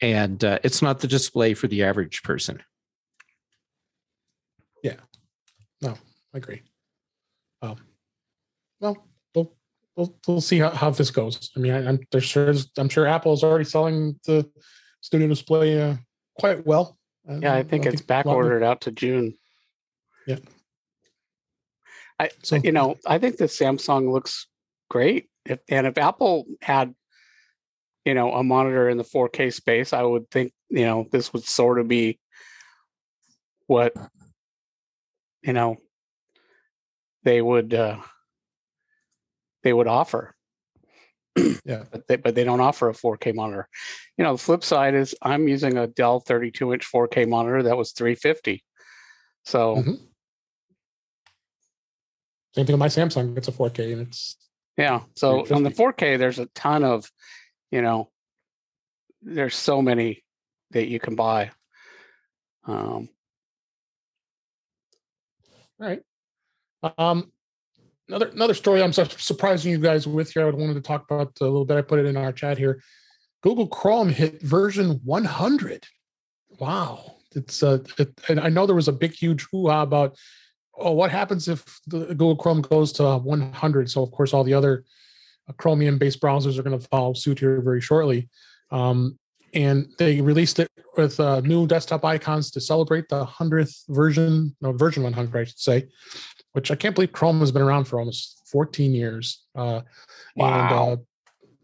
and 0.00 0.42
uh, 0.42 0.58
it's 0.64 0.80
not 0.80 1.00
the 1.00 1.06
display 1.06 1.52
for 1.54 1.68
the 1.68 1.82
average 1.82 2.22
person. 2.22 2.62
Yeah, 4.82 4.96
no, 5.82 5.94
I 6.34 6.38
agree. 6.38 6.62
Um, 7.60 7.76
well, 8.80 8.96
we'll 9.34 9.52
we'll, 9.94 10.16
we'll 10.26 10.40
see 10.40 10.58
how, 10.58 10.70
how 10.70 10.88
this 10.88 11.10
goes. 11.10 11.50
I 11.54 11.60
mean, 11.60 11.72
I, 11.72 11.86
am 11.86 12.00
sure 12.20 12.54
I'm 12.78 12.88
sure 12.88 13.06
Apple 13.06 13.34
is 13.34 13.44
already 13.44 13.64
selling 13.64 14.18
the 14.24 14.50
Studio 15.02 15.28
display 15.28 15.82
uh, 15.82 15.96
quite 16.38 16.64
well. 16.64 16.96
Yeah, 17.28 17.54
I 17.54 17.62
think 17.62 17.86
I 17.86 17.90
it's 17.90 18.00
back 18.00 18.24
ordered 18.24 18.62
out 18.62 18.80
to 18.82 18.90
June. 18.90 19.34
Yeah. 20.26 20.38
I 22.18 22.30
so, 22.42 22.56
you 22.56 22.72
know, 22.72 22.96
I 23.06 23.18
think 23.18 23.36
the 23.36 23.44
Samsung 23.44 24.12
looks 24.12 24.46
great. 24.88 25.28
If 25.46 25.60
and 25.68 25.86
if 25.86 25.96
Apple 25.96 26.44
had, 26.60 26.94
you 28.04 28.14
know, 28.14 28.32
a 28.32 28.42
monitor 28.42 28.88
in 28.88 28.98
the 28.98 29.04
4K 29.04 29.52
space, 29.52 29.92
I 29.92 30.02
would 30.02 30.30
think, 30.30 30.52
you 30.68 30.84
know, 30.84 31.06
this 31.10 31.32
would 31.32 31.44
sort 31.44 31.78
of 31.78 31.88
be 31.88 32.18
what 33.70 33.94
you 35.42 35.52
know 35.52 35.76
they 37.22 37.40
would 37.40 37.72
uh 37.72 37.98
they 39.62 39.72
would 39.72 39.86
offer 39.86 40.34
yeah 41.64 41.84
but 41.92 42.06
they, 42.08 42.16
but 42.16 42.34
they 42.34 42.42
don't 42.42 42.60
offer 42.60 42.88
a 42.88 42.92
4k 42.92 43.32
monitor 43.32 43.68
you 44.18 44.24
know 44.24 44.32
the 44.32 44.42
flip 44.42 44.64
side 44.64 44.94
is 44.94 45.14
i'm 45.22 45.46
using 45.46 45.78
a 45.78 45.86
dell 45.86 46.18
32 46.18 46.72
inch 46.72 46.90
4k 46.92 47.28
monitor 47.28 47.62
that 47.62 47.76
was 47.76 47.92
350 47.92 48.64
so 49.44 49.76
mm-hmm. 49.76 49.94
Same 52.54 52.66
thing 52.66 52.74
with 52.74 52.80
my 52.80 52.88
Samsung. 52.88 53.36
It's 53.36 53.48
a 53.48 53.52
4K 53.52 53.92
and 53.92 54.02
it's 54.02 54.36
yeah. 54.76 55.00
So 55.14 55.46
on 55.54 55.62
the 55.62 55.70
4K, 55.70 56.18
there's 56.18 56.38
a 56.38 56.46
ton 56.46 56.84
of, 56.84 57.10
you 57.70 57.82
know, 57.82 58.10
there's 59.22 59.54
so 59.54 59.82
many 59.82 60.24
that 60.70 60.86
you 60.86 60.98
can 60.98 61.14
buy. 61.14 61.50
Um, 62.64 63.08
all 65.80 65.88
right. 65.88 66.02
Um, 66.96 67.30
another 68.08 68.28
another 68.28 68.54
story 68.54 68.82
I'm 68.82 68.92
surprising 68.92 69.70
you 69.70 69.78
guys 69.78 70.06
with 70.06 70.32
here. 70.32 70.46
I 70.46 70.50
wanted 70.50 70.74
to 70.74 70.80
talk 70.80 71.04
about 71.10 71.32
a 71.40 71.44
little 71.44 71.64
bit. 71.64 71.76
I 71.76 71.82
put 71.82 71.98
it 71.98 72.06
in 72.06 72.16
our 72.16 72.32
chat 72.32 72.58
here. 72.58 72.82
Google 73.42 73.66
Chrome 73.66 74.08
hit 74.08 74.42
version 74.42 75.00
100. 75.04 75.86
Wow, 76.58 77.16
it's 77.34 77.62
uh, 77.62 77.78
it, 77.98 78.18
and 78.28 78.40
I 78.40 78.48
know 78.48 78.66
there 78.66 78.74
was 78.76 78.88
a 78.88 78.92
big 78.92 79.12
huge 79.12 79.46
hoo 79.50 79.68
ha 79.68 79.82
about 79.82 80.16
oh, 80.78 80.92
what 80.92 81.10
happens 81.10 81.48
if 81.48 81.80
the 81.86 82.06
Google 82.06 82.36
Chrome 82.36 82.62
goes 82.62 82.92
to 82.92 83.18
100? 83.18 83.90
So 83.90 84.02
of 84.02 84.10
course, 84.10 84.32
all 84.32 84.44
the 84.44 84.54
other 84.54 84.84
uh, 85.48 85.52
Chromium-based 85.54 86.20
browsers 86.20 86.58
are 86.58 86.62
going 86.62 86.78
to 86.78 86.88
follow 86.88 87.12
suit 87.12 87.38
here 87.38 87.60
very 87.60 87.80
shortly. 87.80 88.28
Um, 88.70 89.18
and 89.52 89.88
they 89.98 90.20
released 90.20 90.60
it 90.60 90.68
with 90.96 91.18
uh, 91.18 91.40
new 91.40 91.66
desktop 91.66 92.04
icons 92.04 92.50
to 92.52 92.60
celebrate 92.60 93.08
the 93.08 93.24
100th 93.24 93.84
version, 93.88 94.54
no, 94.60 94.72
version 94.72 95.02
100, 95.02 95.40
I 95.40 95.44
should 95.44 95.58
say, 95.58 95.88
which 96.52 96.70
I 96.70 96.76
can't 96.76 96.94
believe 96.94 97.12
Chrome 97.12 97.40
has 97.40 97.50
been 97.50 97.62
around 97.62 97.84
for 97.84 97.98
almost 97.98 98.42
14 98.50 98.94
years. 98.94 99.44
Uh, 99.54 99.80
wow. 100.36 100.90
And 100.90 100.98
uh, 100.98 101.02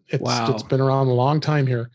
it's, 0.09 0.23
wow. 0.23 0.51
it's 0.51 0.63
been 0.63 0.81
around 0.81 1.09
a 1.09 1.13
long 1.13 1.41
time 1.41 1.67
here. 1.67 1.91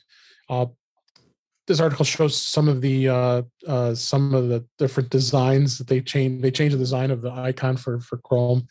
This 1.71 1.79
article 1.79 2.03
shows 2.03 2.35
some 2.35 2.67
of 2.67 2.81
the 2.81 3.07
uh, 3.07 3.41
uh, 3.65 3.95
some 3.95 4.35
of 4.35 4.49
the 4.49 4.65
different 4.77 5.09
designs 5.09 5.77
that 5.77 5.87
they 5.87 6.01
changed. 6.01 6.43
They 6.43 6.51
changed 6.51 6.75
the 6.75 6.79
design 6.79 7.11
of 7.11 7.21
the 7.21 7.31
icon 7.31 7.77
for 7.77 8.01
for 8.01 8.17
Chrome, 8.17 8.67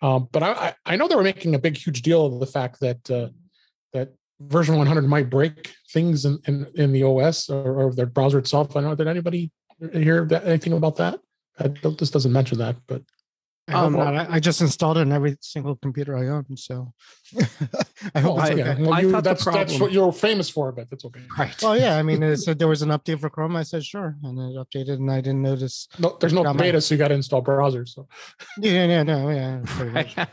um, 0.00 0.30
but 0.32 0.42
I, 0.42 0.74
I 0.86 0.96
know 0.96 1.08
they 1.08 1.14
were 1.14 1.22
making 1.22 1.54
a 1.54 1.58
big 1.58 1.76
huge 1.76 2.00
deal 2.00 2.24
of 2.24 2.40
the 2.40 2.46
fact 2.46 2.80
that 2.80 3.10
uh, 3.10 3.28
that 3.92 4.14
version 4.40 4.78
100 4.78 5.02
might 5.06 5.28
break 5.28 5.74
things 5.92 6.24
in 6.24 6.38
in, 6.46 6.66
in 6.74 6.92
the 6.92 7.02
OS 7.02 7.50
or, 7.50 7.82
or 7.82 7.92
their 7.92 8.06
browser 8.06 8.38
itself. 8.38 8.74
I 8.74 8.80
know 8.80 8.94
did 8.94 9.08
anybody 9.08 9.50
hear 9.92 10.24
that, 10.24 10.46
anything 10.46 10.72
about 10.72 10.96
that? 10.96 11.20
I 11.58 11.68
this 11.68 12.10
doesn't 12.10 12.32
mention 12.32 12.56
that, 12.60 12.76
but 12.86 13.02
I 13.68 13.72
hope 13.72 13.86
um, 13.86 13.92
not. 13.92 14.14
I, 14.16 14.26
I, 14.36 14.40
just 14.40 14.62
installed 14.62 14.96
it 14.96 15.02
on 15.02 15.12
every 15.12 15.36
single 15.40 15.76
computer 15.76 16.16
I 16.16 16.28
own, 16.28 16.56
so 16.56 16.92
I 18.14 18.20
hope. 18.20 18.38
I, 18.38 18.52
okay. 18.52 18.82
well, 18.82 18.94
I 18.94 19.00
you, 19.00 19.20
that's, 19.20 19.44
that's 19.44 19.78
what 19.78 19.92
you're 19.92 20.10
famous 20.10 20.48
for, 20.48 20.72
but 20.72 20.88
that's 20.88 21.04
okay. 21.04 21.20
Right. 21.38 21.54
Well, 21.62 21.76
yeah. 21.76 21.98
I 21.98 22.02
mean, 22.02 22.22
it 22.22 22.36
said 22.38 22.58
there 22.58 22.68
was 22.68 22.80
an 22.80 22.88
update 22.88 23.20
for 23.20 23.28
Chrome. 23.28 23.56
I 23.56 23.64
said 23.64 23.84
sure, 23.84 24.16
and 24.22 24.38
it 24.38 24.56
updated, 24.56 24.94
and 24.94 25.10
I 25.10 25.20
didn't 25.20 25.42
notice. 25.42 25.86
No, 25.98 26.16
there's 26.18 26.32
no 26.32 26.42
beta, 26.54 26.74
my... 26.74 26.78
so 26.78 26.94
you 26.94 26.98
got 26.98 27.08
to 27.08 27.14
install 27.14 27.42
browsers. 27.42 27.90
So. 27.90 28.08
Yeah, 28.60 28.86
yeah, 28.86 29.02
no, 29.02 29.30
yeah. 29.30 30.26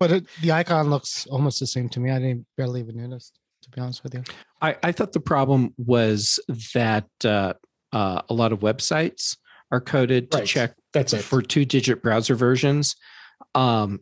but 0.00 0.10
it, 0.10 0.26
the 0.40 0.52
icon 0.52 0.90
looks 0.90 1.26
almost 1.26 1.60
the 1.60 1.66
same 1.66 1.88
to 1.90 2.00
me. 2.00 2.10
I 2.10 2.18
didn't 2.18 2.46
barely 2.56 2.80
even 2.80 2.96
notice, 2.96 3.32
to 3.62 3.70
be 3.70 3.80
honest 3.80 4.02
with 4.02 4.14
you. 4.14 4.24
I, 4.60 4.76
I 4.82 4.92
thought 4.92 5.12
the 5.12 5.20
problem 5.20 5.74
was 5.76 6.40
that 6.74 7.06
uh, 7.24 7.54
uh, 7.92 8.22
a 8.28 8.34
lot 8.34 8.52
of 8.52 8.60
websites 8.60 9.36
are 9.70 9.80
coded 9.80 10.30
to 10.32 10.44
check 10.44 10.74
that's 10.92 11.12
it 11.12 11.22
for 11.22 11.42
two 11.42 11.64
digit 11.64 12.02
browser 12.02 12.34
versions. 12.34 12.96
Um, 13.54 14.00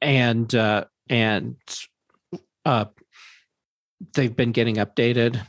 and, 0.00 0.54
uh, 0.54 0.84
and, 1.08 1.56
uh, 2.64 2.86
they've 4.14 4.34
been 4.34 4.52
getting 4.52 4.76
updated. 4.76 5.40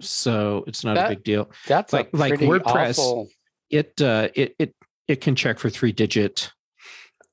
So 0.00 0.64
it's 0.66 0.84
not 0.84 0.96
that, 0.96 1.06
a 1.06 1.14
big 1.14 1.24
deal. 1.24 1.50
That's 1.66 1.92
like, 1.92 2.10
like 2.12 2.34
WordPress. 2.34 2.98
Awful... 2.98 3.28
It, 3.70 4.00
uh, 4.00 4.28
it, 4.34 4.54
it, 4.58 4.74
it 5.08 5.20
can 5.20 5.34
check 5.34 5.58
for 5.58 5.70
three 5.70 5.92
digit, 5.92 6.50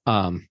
um, 0.05 0.47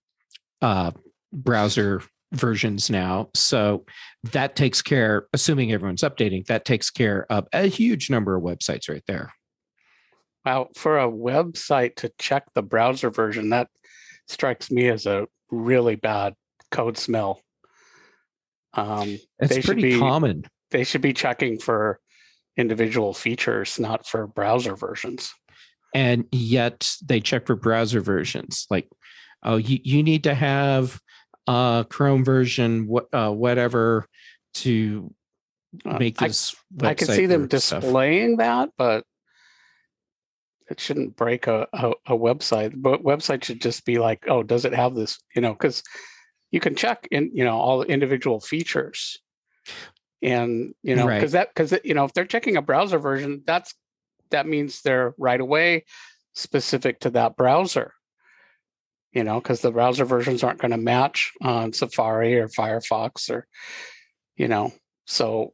uh, 0.61 0.91
browser 1.33 2.01
versions 2.33 2.89
now. 2.89 3.29
So 3.33 3.85
that 4.31 4.55
takes 4.55 4.81
care, 4.81 5.27
assuming 5.33 5.71
everyone's 5.71 6.01
updating, 6.01 6.45
that 6.47 6.65
takes 6.65 6.89
care 6.89 7.25
of 7.29 7.47
a 7.51 7.67
huge 7.67 8.09
number 8.09 8.35
of 8.35 8.43
websites 8.43 8.89
right 8.89 9.03
there. 9.07 9.33
Wow, 10.45 10.69
for 10.75 10.99
a 10.99 11.09
website 11.09 11.97
to 11.97 12.11
check 12.17 12.45
the 12.55 12.63
browser 12.63 13.11
version, 13.11 13.49
that 13.49 13.67
strikes 14.27 14.71
me 14.71 14.89
as 14.89 15.05
a 15.05 15.27
really 15.51 15.95
bad 15.95 16.33
code 16.71 16.97
smell. 16.97 17.41
Um, 18.73 19.19
it's 19.39 19.55
they 19.55 19.61
pretty 19.61 19.81
be, 19.93 19.99
common. 19.99 20.45
They 20.71 20.83
should 20.83 21.01
be 21.01 21.13
checking 21.13 21.59
for 21.59 21.99
individual 22.57 23.13
features, 23.13 23.79
not 23.79 24.07
for 24.07 24.27
browser 24.27 24.75
versions. 24.75 25.33
And 25.93 26.25
yet 26.31 26.89
they 27.03 27.19
check 27.19 27.45
for 27.45 27.55
browser 27.55 28.01
versions. 28.01 28.65
Like, 28.69 28.87
oh, 29.43 29.57
you, 29.57 29.79
you 29.83 30.03
need 30.03 30.23
to 30.23 30.33
have 30.33 30.99
a 31.47 31.85
Chrome 31.89 32.23
version, 32.23 32.87
what 32.87 33.07
uh, 33.13 33.31
whatever, 33.31 34.07
to 34.55 35.13
uh, 35.85 35.97
make 35.97 36.17
this. 36.17 36.55
I, 36.81 36.89
I 36.89 36.93
can 36.93 37.07
see 37.07 37.25
them 37.25 37.47
displaying 37.47 38.35
stuff. 38.35 38.45
that, 38.45 38.69
but 38.77 39.03
it 40.71 40.79
shouldn't 40.79 41.15
break 41.15 41.47
a, 41.47 41.67
a, 41.73 41.91
a, 42.07 42.17
website 42.17 42.73
but 42.75 43.03
website 43.03 43.43
should 43.43 43.61
just 43.61 43.85
be 43.85 43.99
like 43.99 44.23
oh 44.27 44.41
does 44.41 44.65
it 44.65 44.73
have 44.73 44.95
this 44.95 45.19
you 45.35 45.41
know 45.41 45.51
because 45.51 45.83
you 46.49 46.59
can 46.59 46.75
check 46.75 47.07
in 47.11 47.29
you 47.33 47.43
know 47.43 47.57
all 47.57 47.79
the 47.79 47.87
individual 47.87 48.39
features 48.39 49.19
and 50.21 50.73
you 50.81 50.95
know 50.95 51.05
because 51.05 51.33
right. 51.33 51.45
that 51.45 51.49
because 51.53 51.77
you 51.83 51.93
know 51.93 52.05
if 52.05 52.13
they're 52.13 52.25
checking 52.25 52.57
a 52.57 52.61
browser 52.61 52.97
version 52.97 53.43
that's 53.45 53.75
that 54.29 54.47
means 54.47 54.81
they're 54.81 55.13
right 55.17 55.41
away 55.41 55.83
specific 56.33 56.99
to 57.01 57.09
that 57.09 57.35
browser 57.35 57.93
you 59.11 59.23
know 59.23 59.39
because 59.39 59.61
the 59.61 59.71
browser 59.71 60.05
versions 60.05 60.43
aren't 60.43 60.59
going 60.59 60.71
to 60.71 60.77
match 60.77 61.31
on 61.41 61.73
safari 61.73 62.39
or 62.39 62.47
firefox 62.47 63.29
or 63.29 63.45
you 64.35 64.47
know 64.47 64.71
so 65.05 65.53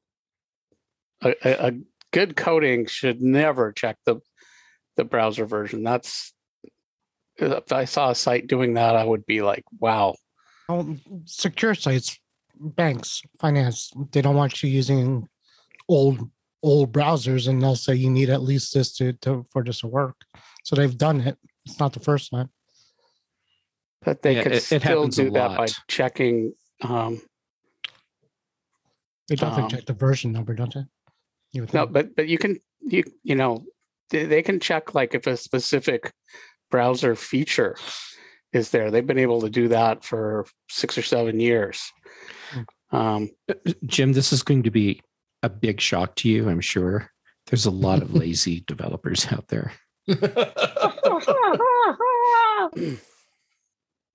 a, 1.24 1.36
a, 1.44 1.72
good 2.14 2.36
coding 2.36 2.86
should 2.86 3.22
never 3.22 3.74
check 3.74 3.98
the 4.06 4.16
the 4.98 5.06
browser 5.06 5.46
version. 5.46 5.84
That's 5.84 6.34
if 7.38 7.72
I 7.72 7.86
saw 7.86 8.10
a 8.10 8.16
site 8.16 8.48
doing 8.48 8.74
that, 8.74 8.96
I 8.96 9.04
would 9.04 9.26
be 9.26 9.42
like, 9.42 9.64
wow. 9.80 10.16
Well, 10.68 10.98
secure 11.26 11.76
sites, 11.76 12.20
banks, 12.60 13.22
finance, 13.40 13.92
they 14.12 14.22
don't 14.22 14.36
want 14.36 14.62
you 14.62 14.70
using 14.70 15.28
old 15.88 16.30
old 16.64 16.92
browsers 16.92 17.48
and 17.48 17.62
they'll 17.62 17.76
say 17.76 17.94
you 17.94 18.10
need 18.10 18.30
at 18.30 18.42
least 18.42 18.74
this 18.74 18.94
to, 18.98 19.14
to 19.14 19.46
for 19.52 19.64
this 19.64 19.82
to 19.82 19.88
work. 19.88 20.16
So 20.64 20.76
they've 20.76 20.98
done 20.98 21.22
it. 21.22 21.38
It's 21.66 21.80
not 21.80 21.94
the 21.94 22.00
first 22.00 22.32
time. 22.32 22.50
But 24.04 24.22
they 24.22 24.36
yeah, 24.36 24.44
could 24.44 24.52
it, 24.54 24.64
still 24.64 25.04
it 25.04 25.12
do 25.12 25.30
that 25.32 25.58
by 25.58 25.68
checking 25.88 26.54
um 26.82 27.22
they 29.28 29.36
definitely 29.36 29.64
um, 29.64 29.70
check 29.70 29.86
the 29.86 29.94
version 29.94 30.32
number, 30.32 30.54
don't 30.54 30.74
they? 30.74 30.86
No, 31.74 31.86
but 31.86 32.16
but 32.16 32.28
you 32.28 32.38
can 32.38 32.58
you 32.82 33.04
you 33.24 33.36
know 33.36 33.66
they 34.10 34.41
can 34.41 34.60
check 34.60 34.96
like 34.96 35.13
if 35.15 35.28
a 35.28 35.38
specific 35.38 36.12
browser 36.70 37.15
feature 37.15 37.76
is 38.54 38.72
there. 38.72 38.91
They've 38.91 39.06
been 39.06 39.17
able 39.17 39.41
to 39.41 39.50
do 39.50 39.67
that 39.70 40.04
for 40.04 40.46
six 40.70 40.98
or 40.98 41.02
seven 41.02 41.39
years. 41.39 41.91
Um, 42.91 43.30
Jim, 43.86 44.13
this 44.13 44.32
is 44.32 44.43
going 44.43 44.63
to 44.63 44.72
be 44.72 45.02
a 45.43 45.50
big 45.50 45.82
shock 45.82 46.15
to 46.17 46.30
you, 46.30 46.50
I'm 46.50 46.62
sure. 46.62 47.12
There's 47.48 47.65
a 47.65 47.72
lot 47.72 48.02
of 48.02 48.13
lazy 48.15 48.63
developers 48.67 49.28
out 49.32 49.48
there. 49.48 49.74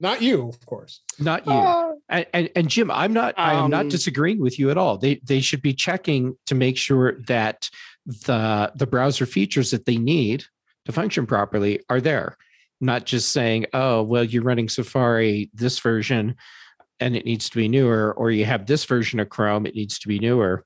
not 0.00 0.22
you, 0.22 0.48
of 0.48 0.64
course. 0.66 1.00
Not 1.18 1.46
you. 1.46 1.52
Uh, 1.52 1.92
and, 2.09 2.26
and, 2.33 2.50
and 2.57 2.68
Jim, 2.68 2.90
I'm 2.90 3.12
not. 3.12 3.35
Um, 3.38 3.44
I 3.44 3.55
am 3.55 3.70
not 3.70 3.83
um, 3.83 3.88
disagreeing 3.88 4.40
with 4.40 4.59
you 4.59 4.70
at 4.70 4.78
all. 4.78 4.96
They 4.96 5.20
they 5.22 5.40
should 5.40 5.62
be 5.62 5.74
checking 5.74 6.37
to 6.46 6.55
make 6.55 6.78
sure 6.78 7.20
that 7.26 7.68
the 8.07 8.73
the 8.75 8.87
browser 8.87 9.27
features 9.27 9.71
that 9.71 9.87
they 9.87 9.97
need 9.97 10.45
to 10.85 10.93
function 10.93 11.27
properly 11.27 11.81
are 11.88 12.01
there. 12.01 12.37
Not 12.81 13.07
just 13.07 13.31
saying, 13.31 13.67
"Oh, 13.73 14.03
well, 14.03 14.25
you're 14.25 14.43
running 14.43 14.69
Safari 14.69 15.51
this 15.55 15.79
version, 15.79 16.35
and 16.99 17.17
it 17.17 17.25
needs 17.25 17.49
to 17.51 17.57
be 17.57 17.69
newer," 17.69 18.12
or 18.12 18.31
you 18.31 18.45
have 18.45 18.67
this 18.67 18.85
version 18.85 19.21
of 19.21 19.29
Chrome, 19.29 19.67
it 19.67 19.75
needs 19.75 19.99
to 20.01 20.09
be 20.09 20.19
newer. 20.19 20.65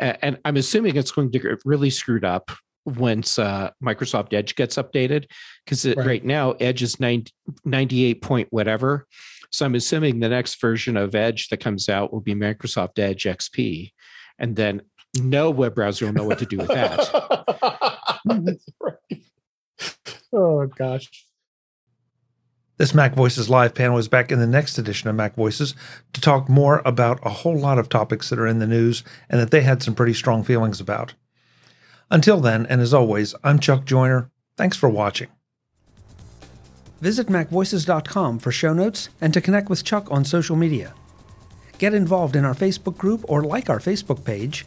And 0.00 0.38
I'm 0.44 0.56
assuming 0.56 0.96
it's 0.96 1.10
going 1.10 1.32
to 1.32 1.38
get 1.38 1.58
really 1.64 1.90
screwed 1.90 2.24
up 2.24 2.52
once 2.84 3.38
uh, 3.38 3.70
Microsoft 3.82 4.32
Edge 4.32 4.54
gets 4.54 4.76
updated 4.76 5.26
because 5.64 5.84
right. 5.84 5.98
right. 5.98 6.24
now 6.24 6.52
Edge 6.52 6.82
is 6.82 7.00
90, 7.00 7.32
98 7.64 8.22
point 8.22 8.48
whatever. 8.50 9.06
So 9.50 9.64
I'm 9.66 9.74
assuming 9.74 10.20
the 10.20 10.28
next 10.28 10.60
version 10.60 10.96
of 10.96 11.14
Edge 11.14 11.48
that 11.48 11.60
comes 11.60 11.88
out 11.88 12.12
will 12.12 12.20
be 12.20 12.34
Microsoft 12.34 12.98
Edge 12.98 13.24
XP. 13.24 13.92
And 14.38 14.54
then 14.54 14.82
no 15.20 15.50
web 15.50 15.74
browser 15.74 16.06
will 16.06 16.12
know 16.12 16.24
what 16.24 16.38
to 16.38 16.46
do 16.46 16.58
with 16.58 16.68
that. 16.68 17.08
right. 18.80 19.22
Oh 20.32 20.66
gosh. 20.66 21.24
This 22.78 22.94
Mac 22.94 23.14
Voices 23.14 23.50
live 23.50 23.74
panel 23.74 23.98
is 23.98 24.06
back 24.06 24.30
in 24.30 24.38
the 24.38 24.46
next 24.46 24.78
edition 24.78 25.08
of 25.08 25.16
Mac 25.16 25.34
Voices 25.34 25.74
to 26.12 26.20
talk 26.20 26.48
more 26.48 26.80
about 26.84 27.18
a 27.24 27.30
whole 27.30 27.58
lot 27.58 27.76
of 27.76 27.88
topics 27.88 28.30
that 28.30 28.38
are 28.38 28.46
in 28.46 28.60
the 28.60 28.68
news 28.68 29.02
and 29.28 29.40
that 29.40 29.50
they 29.50 29.62
had 29.62 29.82
some 29.82 29.96
pretty 29.96 30.14
strong 30.14 30.44
feelings 30.44 30.80
about. 30.80 31.14
Until 32.08 32.40
then, 32.40 32.66
and 32.66 32.80
as 32.80 32.94
always, 32.94 33.34
I'm 33.42 33.58
Chuck 33.58 33.84
Joiner. 33.84 34.30
Thanks 34.56 34.76
for 34.76 34.88
watching. 34.88 35.28
Visit 37.00 37.26
MacVoices.com 37.26 38.38
for 38.38 38.52
show 38.52 38.72
notes 38.72 39.08
and 39.20 39.34
to 39.34 39.40
connect 39.40 39.68
with 39.68 39.84
Chuck 39.84 40.10
on 40.10 40.24
social 40.24 40.56
media. 40.56 40.94
Get 41.78 41.94
involved 41.94 42.34
in 42.34 42.44
our 42.44 42.54
Facebook 42.54 42.96
group 42.96 43.24
or 43.28 43.42
like 43.42 43.70
our 43.70 43.78
Facebook 43.78 44.24
page, 44.24 44.66